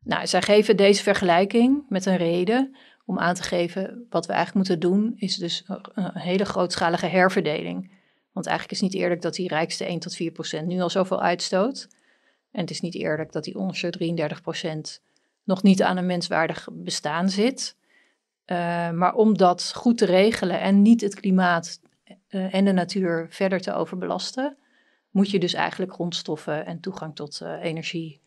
Nou, 0.00 0.26
zij 0.26 0.42
geven 0.42 0.76
deze 0.76 1.02
vergelijking 1.02 1.84
met 1.88 2.06
een 2.06 2.16
reden 2.16 2.76
om 3.04 3.18
aan 3.18 3.34
te 3.34 3.42
geven 3.42 4.06
wat 4.10 4.26
we 4.26 4.32
eigenlijk 4.32 4.68
moeten 4.68 4.90
doen, 4.90 5.12
is 5.16 5.36
dus 5.36 5.64
een 5.94 6.18
hele 6.18 6.44
grootschalige 6.44 7.06
herverdeling. 7.06 7.97
Want 8.38 8.50
eigenlijk 8.50 8.80
is 8.80 8.84
het 8.86 8.92
niet 8.92 9.02
eerlijk 9.02 9.22
dat 9.22 9.34
die 9.34 9.48
rijkste 9.48 9.84
1 9.84 9.98
tot 9.98 10.14
4 10.14 10.30
procent 10.30 10.66
nu 10.66 10.80
al 10.80 10.90
zoveel 10.90 11.22
uitstoot. 11.22 11.88
En 12.50 12.60
het 12.60 12.70
is 12.70 12.80
niet 12.80 12.94
eerlijk 12.94 13.32
dat 13.32 13.44
die 13.44 13.58
onderste 13.58 13.90
33 13.90 14.40
procent 14.40 15.02
nog 15.44 15.62
niet 15.62 15.82
aan 15.82 15.96
een 15.96 16.06
menswaardig 16.06 16.68
bestaan 16.72 17.30
zit. 17.30 17.76
Uh, 18.46 18.90
maar 18.90 19.14
om 19.14 19.36
dat 19.36 19.72
goed 19.74 19.98
te 19.98 20.04
regelen 20.04 20.60
en 20.60 20.82
niet 20.82 21.00
het 21.00 21.14
klimaat 21.14 21.80
uh, 22.28 22.54
en 22.54 22.64
de 22.64 22.72
natuur 22.72 23.26
verder 23.30 23.60
te 23.60 23.72
overbelasten, 23.72 24.56
moet 25.10 25.30
je 25.30 25.38
dus 25.38 25.54
eigenlijk 25.54 25.92
grondstoffen 25.92 26.66
en 26.66 26.80
toegang 26.80 27.14
tot 27.14 27.40
uh, 27.42 27.64
energie 27.64 28.20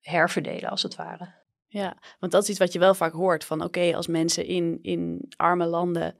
herverdelen, 0.00 0.70
als 0.70 0.82
het 0.82 0.96
ware. 0.96 1.28
Ja, 1.66 1.96
want 2.20 2.32
dat 2.32 2.42
is 2.42 2.48
iets 2.48 2.58
wat 2.58 2.72
je 2.72 2.78
wel 2.78 2.94
vaak 2.94 3.12
hoort: 3.12 3.44
van 3.44 3.62
oké, 3.62 3.94
als 3.94 4.06
mensen 4.06 4.46
in, 4.46 4.78
in 4.82 5.32
arme 5.36 5.66
landen 5.66 6.16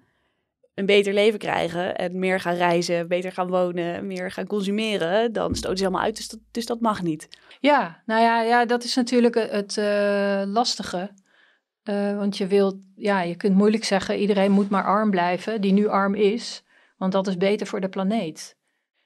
een 0.77 0.87
beter 0.87 1.15
leven 1.15 1.39
krijgen 1.39 1.97
en 1.97 2.19
meer 2.19 2.41
gaan 2.41 2.55
reizen, 2.55 3.09
beter 3.09 3.33
gaan 3.33 3.49
wonen, 3.49 4.07
meer 4.07 4.31
gaan 4.31 4.47
consumeren, 4.47 5.33
dan 5.33 5.55
stoten 5.55 5.79
ze 5.79 5.85
allemaal 5.85 6.03
uit. 6.03 6.17
Dus 6.17 6.29
dat, 6.29 6.41
dus 6.51 6.67
mag 6.81 7.03
niet. 7.03 7.29
Ja, 7.61 8.03
nou 8.07 8.23
ja, 8.23 8.43
ja 8.43 8.65
dat 8.65 8.85
is 8.85 8.95
natuurlijk 8.95 9.35
het 9.35 9.77
uh, 9.77 10.43
lastige. 10.47 11.11
Uh, 11.85 12.17
want 12.17 12.37
je 12.37 12.47
wilt, 12.47 12.77
ja, 12.97 13.23
je 13.23 13.37
kunt 13.37 13.55
moeilijk 13.55 13.85
zeggen, 13.85 14.19
iedereen 14.19 14.51
moet 14.51 14.69
maar 14.69 14.85
arm 14.85 15.11
blijven, 15.11 15.61
die 15.61 15.73
nu 15.73 15.87
arm 15.87 16.15
is, 16.15 16.65
want 16.97 17.12
dat 17.12 17.27
is 17.27 17.37
beter 17.37 17.67
voor 17.67 17.81
de 17.81 17.89
planeet. 17.89 18.57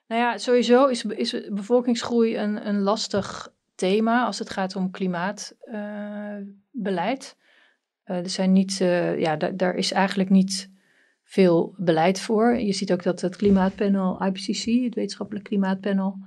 Nou 0.07 0.21
ja, 0.21 0.39
sowieso 0.39 0.87
is, 0.87 1.05
is 1.05 1.49
bevolkingsgroei 1.49 2.39
een, 2.39 2.69
een 2.69 2.81
lastig 2.81 3.53
thema 3.75 4.25
als 4.25 4.39
het 4.39 4.51
gaat 4.51 4.77
om 4.77 4.91
klimaatbeleid. 4.91 7.37
Uh, 8.05 8.17
er 8.17 8.31
zijn 8.31 8.53
niet, 8.53 8.77
ja, 9.17 9.37
daar 9.37 9.75
is 9.75 9.93
eigenlijk 9.93 10.31
niet 10.31 10.71
veel 11.31 11.75
beleid 11.77 12.21
voor. 12.21 12.59
Je 12.59 12.73
ziet 12.73 12.93
ook 12.93 13.03
dat 13.03 13.21
het 13.21 13.37
klimaatpanel 13.37 14.23
IPCC, 14.23 14.65
het 14.85 14.95
wetenschappelijk 14.95 15.45
klimaatpanel, 15.45 16.19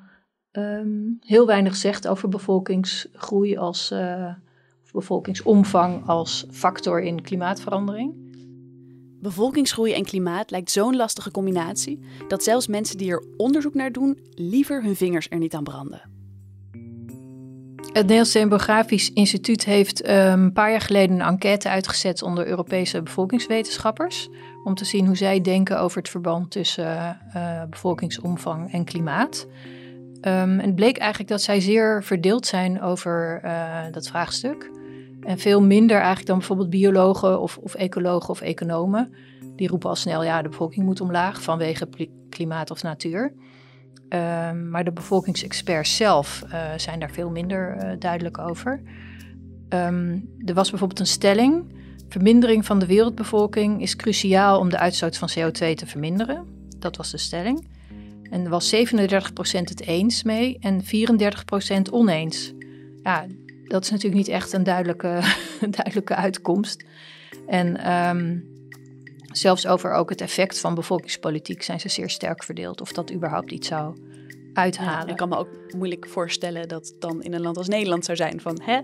um, 0.52 1.18
heel 1.20 1.46
weinig 1.46 1.76
zegt 1.76 2.08
over 2.08 2.30
bevolkingsgroei 2.30 3.58
als 3.58 3.92
uh, 3.92 4.34
of 4.84 4.92
bevolkingsomvang 4.92 6.08
als 6.08 6.46
factor 6.52 7.02
in 7.02 7.22
klimaatverandering. 7.22 8.14
Bevolkingsgroei 9.22 9.94
en 9.94 10.04
klimaat 10.04 10.52
lijkt 10.52 10.72
zo'n 10.72 10.96
lastige 10.96 11.32
combinatie 11.32 12.00
dat 12.28 12.44
zelfs 12.44 12.68
mensen 12.68 12.98
die 12.98 13.12
er 13.12 13.24
onderzoek 13.38 13.74
naar 13.74 13.92
doen 13.92 14.20
liever 14.34 14.84
hun 14.84 14.96
vingers 14.96 15.30
er 15.30 15.38
niet 15.38 15.54
aan 15.54 15.64
branden. 15.64 16.02
Het 17.94 18.02
Nederlands 18.02 18.32
Demografisch 18.32 19.14
Instituut 19.14 19.66
heeft 19.66 20.02
ehm, 20.02 20.42
een 20.44 20.54
paar 20.54 20.72
jaar 20.72 20.82
geleden 20.82 21.16
een 21.16 21.28
enquête 21.28 21.70
uitgezet 21.70 22.22
onder 22.22 22.48
Europese 22.48 23.02
bevolkingswetenschappers. 23.02 24.30
Om 24.64 24.76
te 24.76 24.86
zien 24.86 25.06
hoe 25.06 25.16
zij 25.16 25.42
denken 25.42 25.80
over 25.80 25.98
het 25.98 26.10
verband 26.10 26.52
tussen 26.52 27.20
uh, 27.36 27.64
bevolkingsomvang 27.70 28.72
en 28.72 28.84
klimaat. 28.84 29.48
Um, 30.22 30.60
en 30.60 30.60
het 30.60 30.76
bleek 30.76 30.98
eigenlijk 30.98 31.30
dat 31.30 31.42
zij 31.42 31.60
zeer 31.60 32.04
verdeeld 32.04 32.46
zijn 32.46 32.82
over 32.82 33.42
uh, 33.46 33.80
dat 33.92 34.08
vraagstuk. 34.08 34.72
En 35.22 35.40
veel 35.40 35.62
minder 35.62 35.98
eigenlijk 35.98 36.28
dan 36.28 36.38
bijvoorbeeld 36.38 36.70
biologen 36.70 37.40
of, 37.42 37.58
of 37.58 37.74
ecologen 37.74 38.30
of 38.30 38.42
economen. 38.42 39.14
Die 39.56 39.68
roepen 39.68 39.90
al 39.90 39.96
snel, 39.96 40.24
ja, 40.24 40.42
de 40.42 40.50
bevolking 40.50 40.86
moet 40.86 41.02
omlaag 41.02 41.42
vanwege 41.42 41.88
klimaat 42.30 42.72
of 42.72 42.84
natuur. 42.84 43.34
Um, 44.10 44.70
maar 44.70 44.84
de 44.84 44.92
bevolkingsexperts 44.92 45.96
zelf 45.96 46.44
uh, 46.48 46.60
zijn 46.78 47.00
daar 47.00 47.12
veel 47.12 47.30
minder 47.30 47.96
duidelijk 48.00 48.38
over. 48.38 48.82
Um, 49.70 50.30
er 50.46 50.54
was 50.54 50.70
bijvoorbeeld 50.70 51.00
een 51.00 51.06
stelling. 51.06 51.82
Vermindering 52.14 52.66
van 52.66 52.80
de 52.80 52.86
wereldbevolking 52.86 53.82
is 53.82 53.96
cruciaal 53.96 54.60
om 54.60 54.70
de 54.70 54.78
uitstoot 54.78 55.18
van 55.18 55.30
CO2 55.30 55.74
te 55.74 55.86
verminderen. 55.86 56.46
Dat 56.80 56.98
was 56.98 57.12
de 57.12 57.18
stelling. 57.18 57.68
En 58.30 58.44
er 58.44 58.50
was 58.50 58.76
37% 58.76 58.78
het 59.52 59.82
eens 59.82 60.24
mee 60.24 60.58
en 60.60 60.84
34% 60.84 61.92
oneens. 61.92 62.54
Ja, 63.04 63.26
dat 63.68 63.84
is 63.84 63.90
natuurlijk 63.90 64.18
niet 64.18 64.28
echt 64.28 64.54
een 64.54 64.64
duidelijke, 64.64 65.22
duidelijke 65.80 66.16
uitkomst. 66.16 66.84
En 67.48 67.92
um, 67.92 68.46
zelfs 69.32 69.68
over 69.68 69.94
ook 69.94 70.10
het 70.10 70.22
effect 70.22 70.60
van 70.60 70.76
bevolkingspolitiek 70.76 71.64
zijn 71.64 71.80
ze 71.80 71.90
zeer 71.90 72.10
sterk 72.10 72.44
verdeeld. 72.44 72.82
Of 72.82 72.92
dat 72.92 73.14
überhaupt 73.14 73.52
iets 73.52 73.68
zou 73.68 73.98
uithalen. 74.54 75.06
Ja, 75.06 75.12
ik 75.12 75.18
kan 75.18 75.30
me 75.30 75.38
ook 75.38 75.50
moeilijk 75.76 76.08
voorstellen 76.08 76.68
dat 76.68 76.88
het 76.88 77.02
dan 77.02 77.24
in 77.24 77.34
een 77.34 77.42
land 77.42 77.58
als 77.58 77.68
Nederland 77.68 78.06
zou 78.06 78.18
zijn 78.18 78.42
van... 78.42 78.62
Hè, 78.64 78.80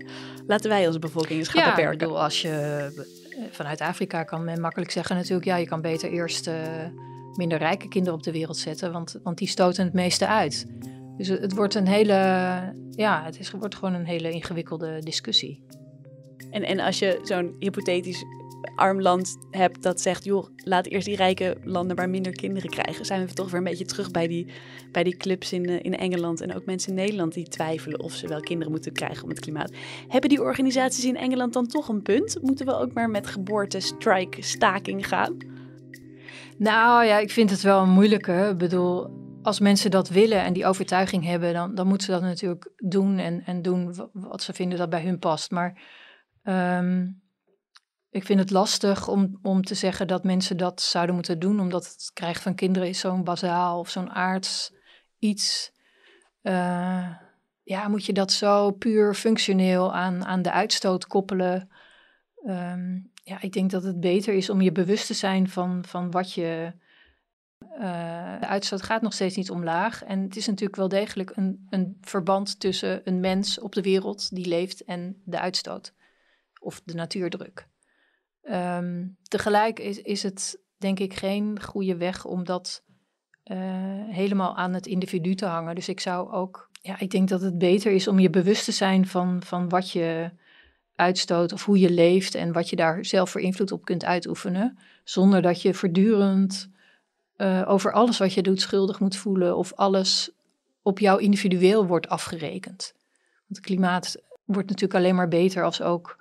laten 0.46 0.70
wij 0.70 0.86
onze 0.86 0.98
bevolking 0.98 1.38
eens 1.38 1.48
gaan 1.48 1.62
ja, 1.62 1.68
beperken. 1.68 1.92
Ik 1.92 1.98
bedoel, 1.98 2.22
als 2.22 2.42
je 2.42 3.18
vanuit 3.50 3.80
Afrika 3.80 4.22
kan 4.22 4.44
men 4.44 4.60
makkelijk 4.60 4.90
zeggen 4.90 5.16
natuurlijk... 5.16 5.44
ja, 5.44 5.56
je 5.56 5.66
kan 5.66 5.80
beter 5.80 6.10
eerst 6.10 6.48
uh, 6.48 6.54
minder 7.34 7.58
rijke 7.58 7.88
kinderen 7.88 8.18
op 8.18 8.24
de 8.24 8.32
wereld 8.32 8.56
zetten... 8.56 8.92
want, 8.92 9.18
want 9.22 9.38
die 9.38 9.48
stoten 9.48 9.84
het 9.84 9.92
meeste 9.92 10.26
uit. 10.26 10.66
Dus 11.16 11.28
het 11.28 11.54
wordt 11.54 11.74
een 11.74 11.86
hele, 11.86 12.14
ja, 12.90 13.24
het 13.24 13.38
is, 13.38 13.50
wordt 13.50 13.74
gewoon 13.74 13.94
een 13.94 14.06
hele 14.06 14.30
ingewikkelde 14.30 14.98
discussie. 14.98 15.64
En, 16.50 16.62
en 16.62 16.80
als 16.80 16.98
je 16.98 17.20
zo'n 17.22 17.56
hypothetisch 17.58 18.24
arm 18.74 19.00
land 19.00 19.38
hebt 19.50 19.82
dat 19.82 20.00
zegt, 20.00 20.24
joh, 20.24 20.46
laat 20.56 20.86
eerst 20.86 21.06
die 21.06 21.16
rijke 21.16 21.56
landen 21.64 21.96
maar 21.96 22.10
minder 22.10 22.32
kinderen 22.32 22.70
krijgen, 22.70 23.04
zijn 23.04 23.26
we 23.26 23.32
toch 23.32 23.50
weer 23.50 23.58
een 23.58 23.64
beetje 23.64 23.84
terug 23.84 24.10
bij 24.10 24.26
die, 24.26 24.52
bij 24.92 25.04
die 25.04 25.16
clubs 25.16 25.52
in, 25.52 25.82
in 25.82 25.96
Engeland 25.96 26.40
en 26.40 26.54
ook 26.54 26.64
mensen 26.64 26.90
in 26.90 26.96
Nederland 26.96 27.34
die 27.34 27.48
twijfelen 27.48 28.00
of 28.00 28.12
ze 28.12 28.28
wel 28.28 28.40
kinderen 28.40 28.72
moeten 28.72 28.92
krijgen 28.92 29.22
om 29.22 29.28
het 29.28 29.40
klimaat. 29.40 29.72
Hebben 30.08 30.30
die 30.30 30.42
organisaties 30.42 31.04
in 31.04 31.16
Engeland 31.16 31.52
dan 31.52 31.66
toch 31.66 31.88
een 31.88 32.02
punt? 32.02 32.38
Moeten 32.42 32.66
we 32.66 32.78
ook 32.78 32.92
maar 32.92 33.10
met 33.10 33.26
geboorte, 33.26 33.80
strike, 33.80 34.42
staking 34.42 35.06
gaan? 35.08 35.36
Nou 36.58 37.04
ja, 37.04 37.18
ik 37.18 37.30
vind 37.30 37.50
het 37.50 37.62
wel 37.62 37.82
een 37.82 37.90
moeilijke. 37.90 38.48
Ik 38.50 38.58
bedoel, 38.58 39.10
als 39.42 39.60
mensen 39.60 39.90
dat 39.90 40.08
willen 40.08 40.42
en 40.42 40.52
die 40.52 40.66
overtuiging 40.66 41.24
hebben, 41.24 41.52
dan, 41.52 41.74
dan 41.74 41.86
moeten 41.86 42.06
ze 42.06 42.12
dat 42.12 42.22
natuurlijk 42.22 42.70
doen 42.76 43.18
en, 43.18 43.42
en 43.44 43.62
doen 43.62 43.94
wat 44.12 44.42
ze 44.42 44.52
vinden 44.52 44.78
dat 44.78 44.90
bij 44.90 45.02
hun 45.02 45.18
past. 45.18 45.50
Maar 45.50 45.82
um, 46.44 47.19
ik 48.10 48.24
vind 48.24 48.40
het 48.40 48.50
lastig 48.50 49.08
om, 49.08 49.38
om 49.42 49.64
te 49.64 49.74
zeggen 49.74 50.06
dat 50.06 50.24
mensen 50.24 50.56
dat 50.56 50.80
zouden 50.80 51.14
moeten 51.14 51.38
doen, 51.38 51.60
omdat 51.60 51.86
het 51.86 52.10
krijgen 52.14 52.42
van 52.42 52.54
kinderen 52.54 52.88
is 52.88 52.98
zo'n 52.98 53.24
bazaal 53.24 53.78
of 53.78 53.90
zo'n 53.90 54.10
aards 54.10 54.72
iets. 55.18 55.72
Uh, 56.42 57.16
ja, 57.62 57.88
moet 57.88 58.04
je 58.06 58.12
dat 58.12 58.32
zo 58.32 58.70
puur 58.70 59.14
functioneel 59.14 59.94
aan, 59.94 60.24
aan 60.24 60.42
de 60.42 60.50
uitstoot 60.50 61.06
koppelen? 61.06 61.70
Um, 62.44 63.10
ja, 63.24 63.40
ik 63.40 63.52
denk 63.52 63.70
dat 63.70 63.82
het 63.82 64.00
beter 64.00 64.34
is 64.34 64.50
om 64.50 64.60
je 64.60 64.72
bewust 64.72 65.06
te 65.06 65.14
zijn 65.14 65.48
van, 65.48 65.84
van 65.84 66.10
wat 66.10 66.32
je. 66.32 66.72
Uh, 67.72 68.40
de 68.40 68.46
uitstoot 68.46 68.82
gaat 68.82 69.02
nog 69.02 69.12
steeds 69.12 69.36
niet 69.36 69.50
omlaag. 69.50 70.04
En 70.04 70.22
het 70.22 70.36
is 70.36 70.46
natuurlijk 70.46 70.76
wel 70.76 70.88
degelijk 70.88 71.32
een, 71.36 71.66
een 71.70 71.98
verband 72.00 72.60
tussen 72.60 73.00
een 73.04 73.20
mens 73.20 73.58
op 73.60 73.72
de 73.74 73.82
wereld 73.82 74.34
die 74.34 74.46
leeft 74.46 74.84
en 74.84 75.22
de 75.24 75.40
uitstoot 75.40 75.94
of 76.60 76.82
de 76.84 76.94
natuurdruk. 76.94 77.68
Um, 78.42 79.16
tegelijk 79.22 79.78
is, 79.78 80.02
is 80.02 80.22
het 80.22 80.60
denk 80.76 80.98
ik 80.98 81.14
geen 81.14 81.62
goede 81.62 81.96
weg 81.96 82.24
om 82.24 82.44
dat 82.44 82.82
uh, 83.44 83.58
helemaal 84.08 84.56
aan 84.56 84.72
het 84.72 84.86
individu 84.86 85.34
te 85.34 85.46
hangen. 85.46 85.74
Dus 85.74 85.88
ik 85.88 86.00
zou 86.00 86.32
ook, 86.32 86.70
ja, 86.82 86.98
ik 86.98 87.10
denk 87.10 87.28
dat 87.28 87.40
het 87.40 87.58
beter 87.58 87.92
is 87.92 88.08
om 88.08 88.18
je 88.18 88.30
bewust 88.30 88.64
te 88.64 88.72
zijn 88.72 89.06
van, 89.06 89.42
van 89.42 89.68
wat 89.68 89.90
je 89.90 90.30
uitstoot 90.94 91.52
of 91.52 91.64
hoe 91.64 91.78
je 91.78 91.90
leeft 91.90 92.34
en 92.34 92.52
wat 92.52 92.68
je 92.68 92.76
daar 92.76 93.04
zelf 93.04 93.30
voor 93.30 93.40
invloed 93.40 93.72
op 93.72 93.84
kunt 93.84 94.04
uitoefenen, 94.04 94.78
zonder 95.04 95.42
dat 95.42 95.62
je 95.62 95.74
voortdurend 95.74 96.70
uh, 97.36 97.64
over 97.66 97.92
alles 97.92 98.18
wat 98.18 98.32
je 98.32 98.42
doet 98.42 98.60
schuldig 98.60 99.00
moet 99.00 99.16
voelen 99.16 99.56
of 99.56 99.72
alles 99.72 100.30
op 100.82 100.98
jou 100.98 101.22
individueel 101.22 101.86
wordt 101.86 102.08
afgerekend. 102.08 102.92
Want 103.34 103.56
het 103.56 103.60
klimaat 103.60 104.22
wordt 104.44 104.68
natuurlijk 104.68 105.00
alleen 105.00 105.14
maar 105.14 105.28
beter 105.28 105.64
als 105.64 105.82
ook 105.82 106.19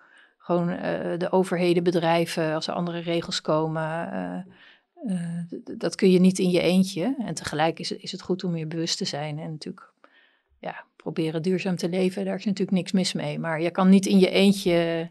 gewoon 0.50 0.70
uh, 0.70 1.18
de 1.18 1.32
overheden, 1.32 1.84
bedrijven, 1.84 2.54
als 2.54 2.68
er 2.68 2.74
andere 2.74 3.00
regels 3.00 3.42
komen. 3.42 4.10
Uh, 4.14 5.14
uh, 5.14 5.78
dat 5.78 5.96
kun 5.96 6.12
je 6.12 6.20
niet 6.20 6.40
in 6.40 6.50
je 6.50 6.62
eentje. 6.62 7.16
En 7.26 7.34
tegelijk 7.34 7.80
is, 7.80 7.92
is 7.92 8.12
het 8.12 8.22
goed 8.22 8.44
om 8.44 8.56
je 8.56 8.66
bewust 8.66 8.98
te 8.98 9.06
zijn. 9.06 9.40
En 9.40 9.52
natuurlijk 9.52 9.94
ja, 10.60 10.86
proberen 10.96 11.42
duurzaam 11.42 11.76
te 11.76 11.90
leven, 11.90 12.26
daar 12.26 12.36
is 12.36 12.46
natuurlijk 12.46 12.78
niks 12.78 12.92
mis 12.92 13.14
mee. 13.14 13.40
Maar 13.40 13.62
je 13.62 13.72
kan 13.72 13.90
niet 13.90 14.06
in 14.06 14.20
je 14.20 14.30
eentje 14.30 15.10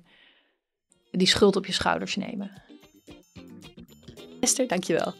die 1.10 1.26
schuld 1.26 1.56
op 1.56 1.66
je 1.66 1.72
schouders 1.72 2.16
nemen. 2.16 2.62
Esther, 4.40 4.68
dankjewel. 4.68 5.12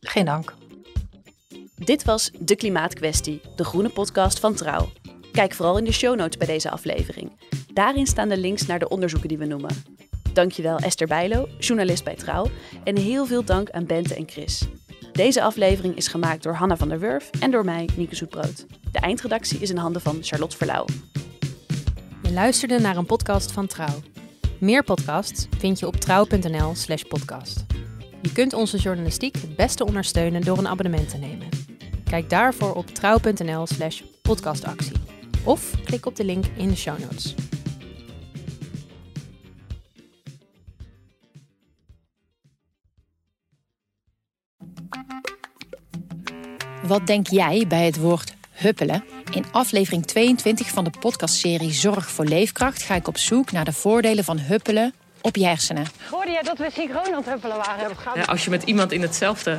Geen 0.00 0.24
dank. 0.24 0.54
Dit 1.76 2.04
was 2.04 2.30
De 2.38 2.56
Klimaatkwestie, 2.56 3.40
de 3.56 3.64
groene 3.64 3.90
podcast 3.90 4.40
van 4.40 4.54
Trouw. 4.54 4.88
Kijk 5.36 5.54
vooral 5.54 5.78
in 5.78 5.84
de 5.84 5.92
show 5.92 6.16
notes 6.16 6.36
bij 6.36 6.46
deze 6.46 6.70
aflevering. 6.70 7.30
Daarin 7.72 8.06
staan 8.06 8.28
de 8.28 8.36
links 8.36 8.66
naar 8.66 8.78
de 8.78 8.88
onderzoeken 8.88 9.28
die 9.28 9.38
we 9.38 9.44
noemen. 9.44 9.84
Dankjewel 10.32 10.78
Esther 10.78 11.06
Bijlo, 11.06 11.48
journalist 11.58 12.04
bij 12.04 12.14
Trouw. 12.14 12.46
En 12.84 12.96
heel 12.96 13.26
veel 13.26 13.44
dank 13.44 13.70
aan 13.70 13.86
Bente 13.86 14.14
en 14.14 14.28
Chris. 14.28 14.62
Deze 15.12 15.42
aflevering 15.42 15.96
is 15.96 16.08
gemaakt 16.08 16.42
door 16.42 16.54
Hanna 16.54 16.76
van 16.76 16.88
der 16.88 16.98
Wurf 16.98 17.30
en 17.40 17.50
door 17.50 17.64
mij, 17.64 17.88
Nieke 17.96 18.14
Zoetbrood. 18.14 18.66
De 18.92 18.98
eindredactie 18.98 19.58
is 19.58 19.70
in 19.70 19.76
handen 19.76 20.02
van 20.02 20.18
Charlotte 20.20 20.56
Verlauw. 20.56 20.84
Je 22.22 22.32
luisterde 22.32 22.80
naar 22.80 22.96
een 22.96 23.06
podcast 23.06 23.52
van 23.52 23.66
Trouw. 23.66 24.02
Meer 24.60 24.84
podcasts 24.84 25.46
vind 25.58 25.78
je 25.78 25.86
op 25.86 25.96
trouw.nl/slash 25.96 27.02
podcast. 27.02 27.64
Je 28.22 28.32
kunt 28.32 28.52
onze 28.52 28.76
journalistiek 28.78 29.34
het 29.34 29.56
beste 29.56 29.86
ondersteunen 29.86 30.40
door 30.40 30.58
een 30.58 30.68
abonnement 30.68 31.08
te 31.08 31.16
nemen. 31.16 31.48
Kijk 32.04 32.30
daarvoor 32.30 32.74
op 32.74 32.86
trouw.nl/slash 32.86 34.02
podcastactie 34.22 35.05
of 35.46 35.70
klik 35.84 36.06
op 36.06 36.16
de 36.16 36.24
link 36.24 36.44
in 36.56 36.68
de 36.68 36.76
show 36.76 36.98
notes. 36.98 37.34
Wat 46.82 47.06
denk 47.06 47.26
jij 47.26 47.64
bij 47.68 47.84
het 47.84 47.96
woord 47.96 48.34
huppelen? 48.50 49.04
In 49.32 49.44
aflevering 49.52 50.06
22 50.06 50.68
van 50.68 50.84
de 50.84 50.90
podcastserie 51.00 51.72
Zorg 51.72 52.10
voor 52.10 52.24
Leefkracht 52.24 52.82
ga 52.82 52.94
ik 52.94 53.08
op 53.08 53.18
zoek 53.18 53.52
naar 53.52 53.64
de 53.64 53.72
voordelen 53.72 54.24
van 54.24 54.38
huppelen 54.38 54.94
op 55.20 55.36
je 55.36 55.46
hersenen. 55.46 55.86
Hoorde 56.10 56.30
jij 56.30 56.42
dat 56.42 56.58
we 56.58 56.70
synchroon 56.72 57.06
aan 57.06 57.14
het 57.14 57.26
huppelen 57.26 57.56
waren? 57.56 57.96
Ja, 58.14 58.22
als 58.22 58.44
je 58.44 58.50
met 58.50 58.62
iemand 58.62 58.92
in 58.92 59.02
hetzelfde 59.02 59.58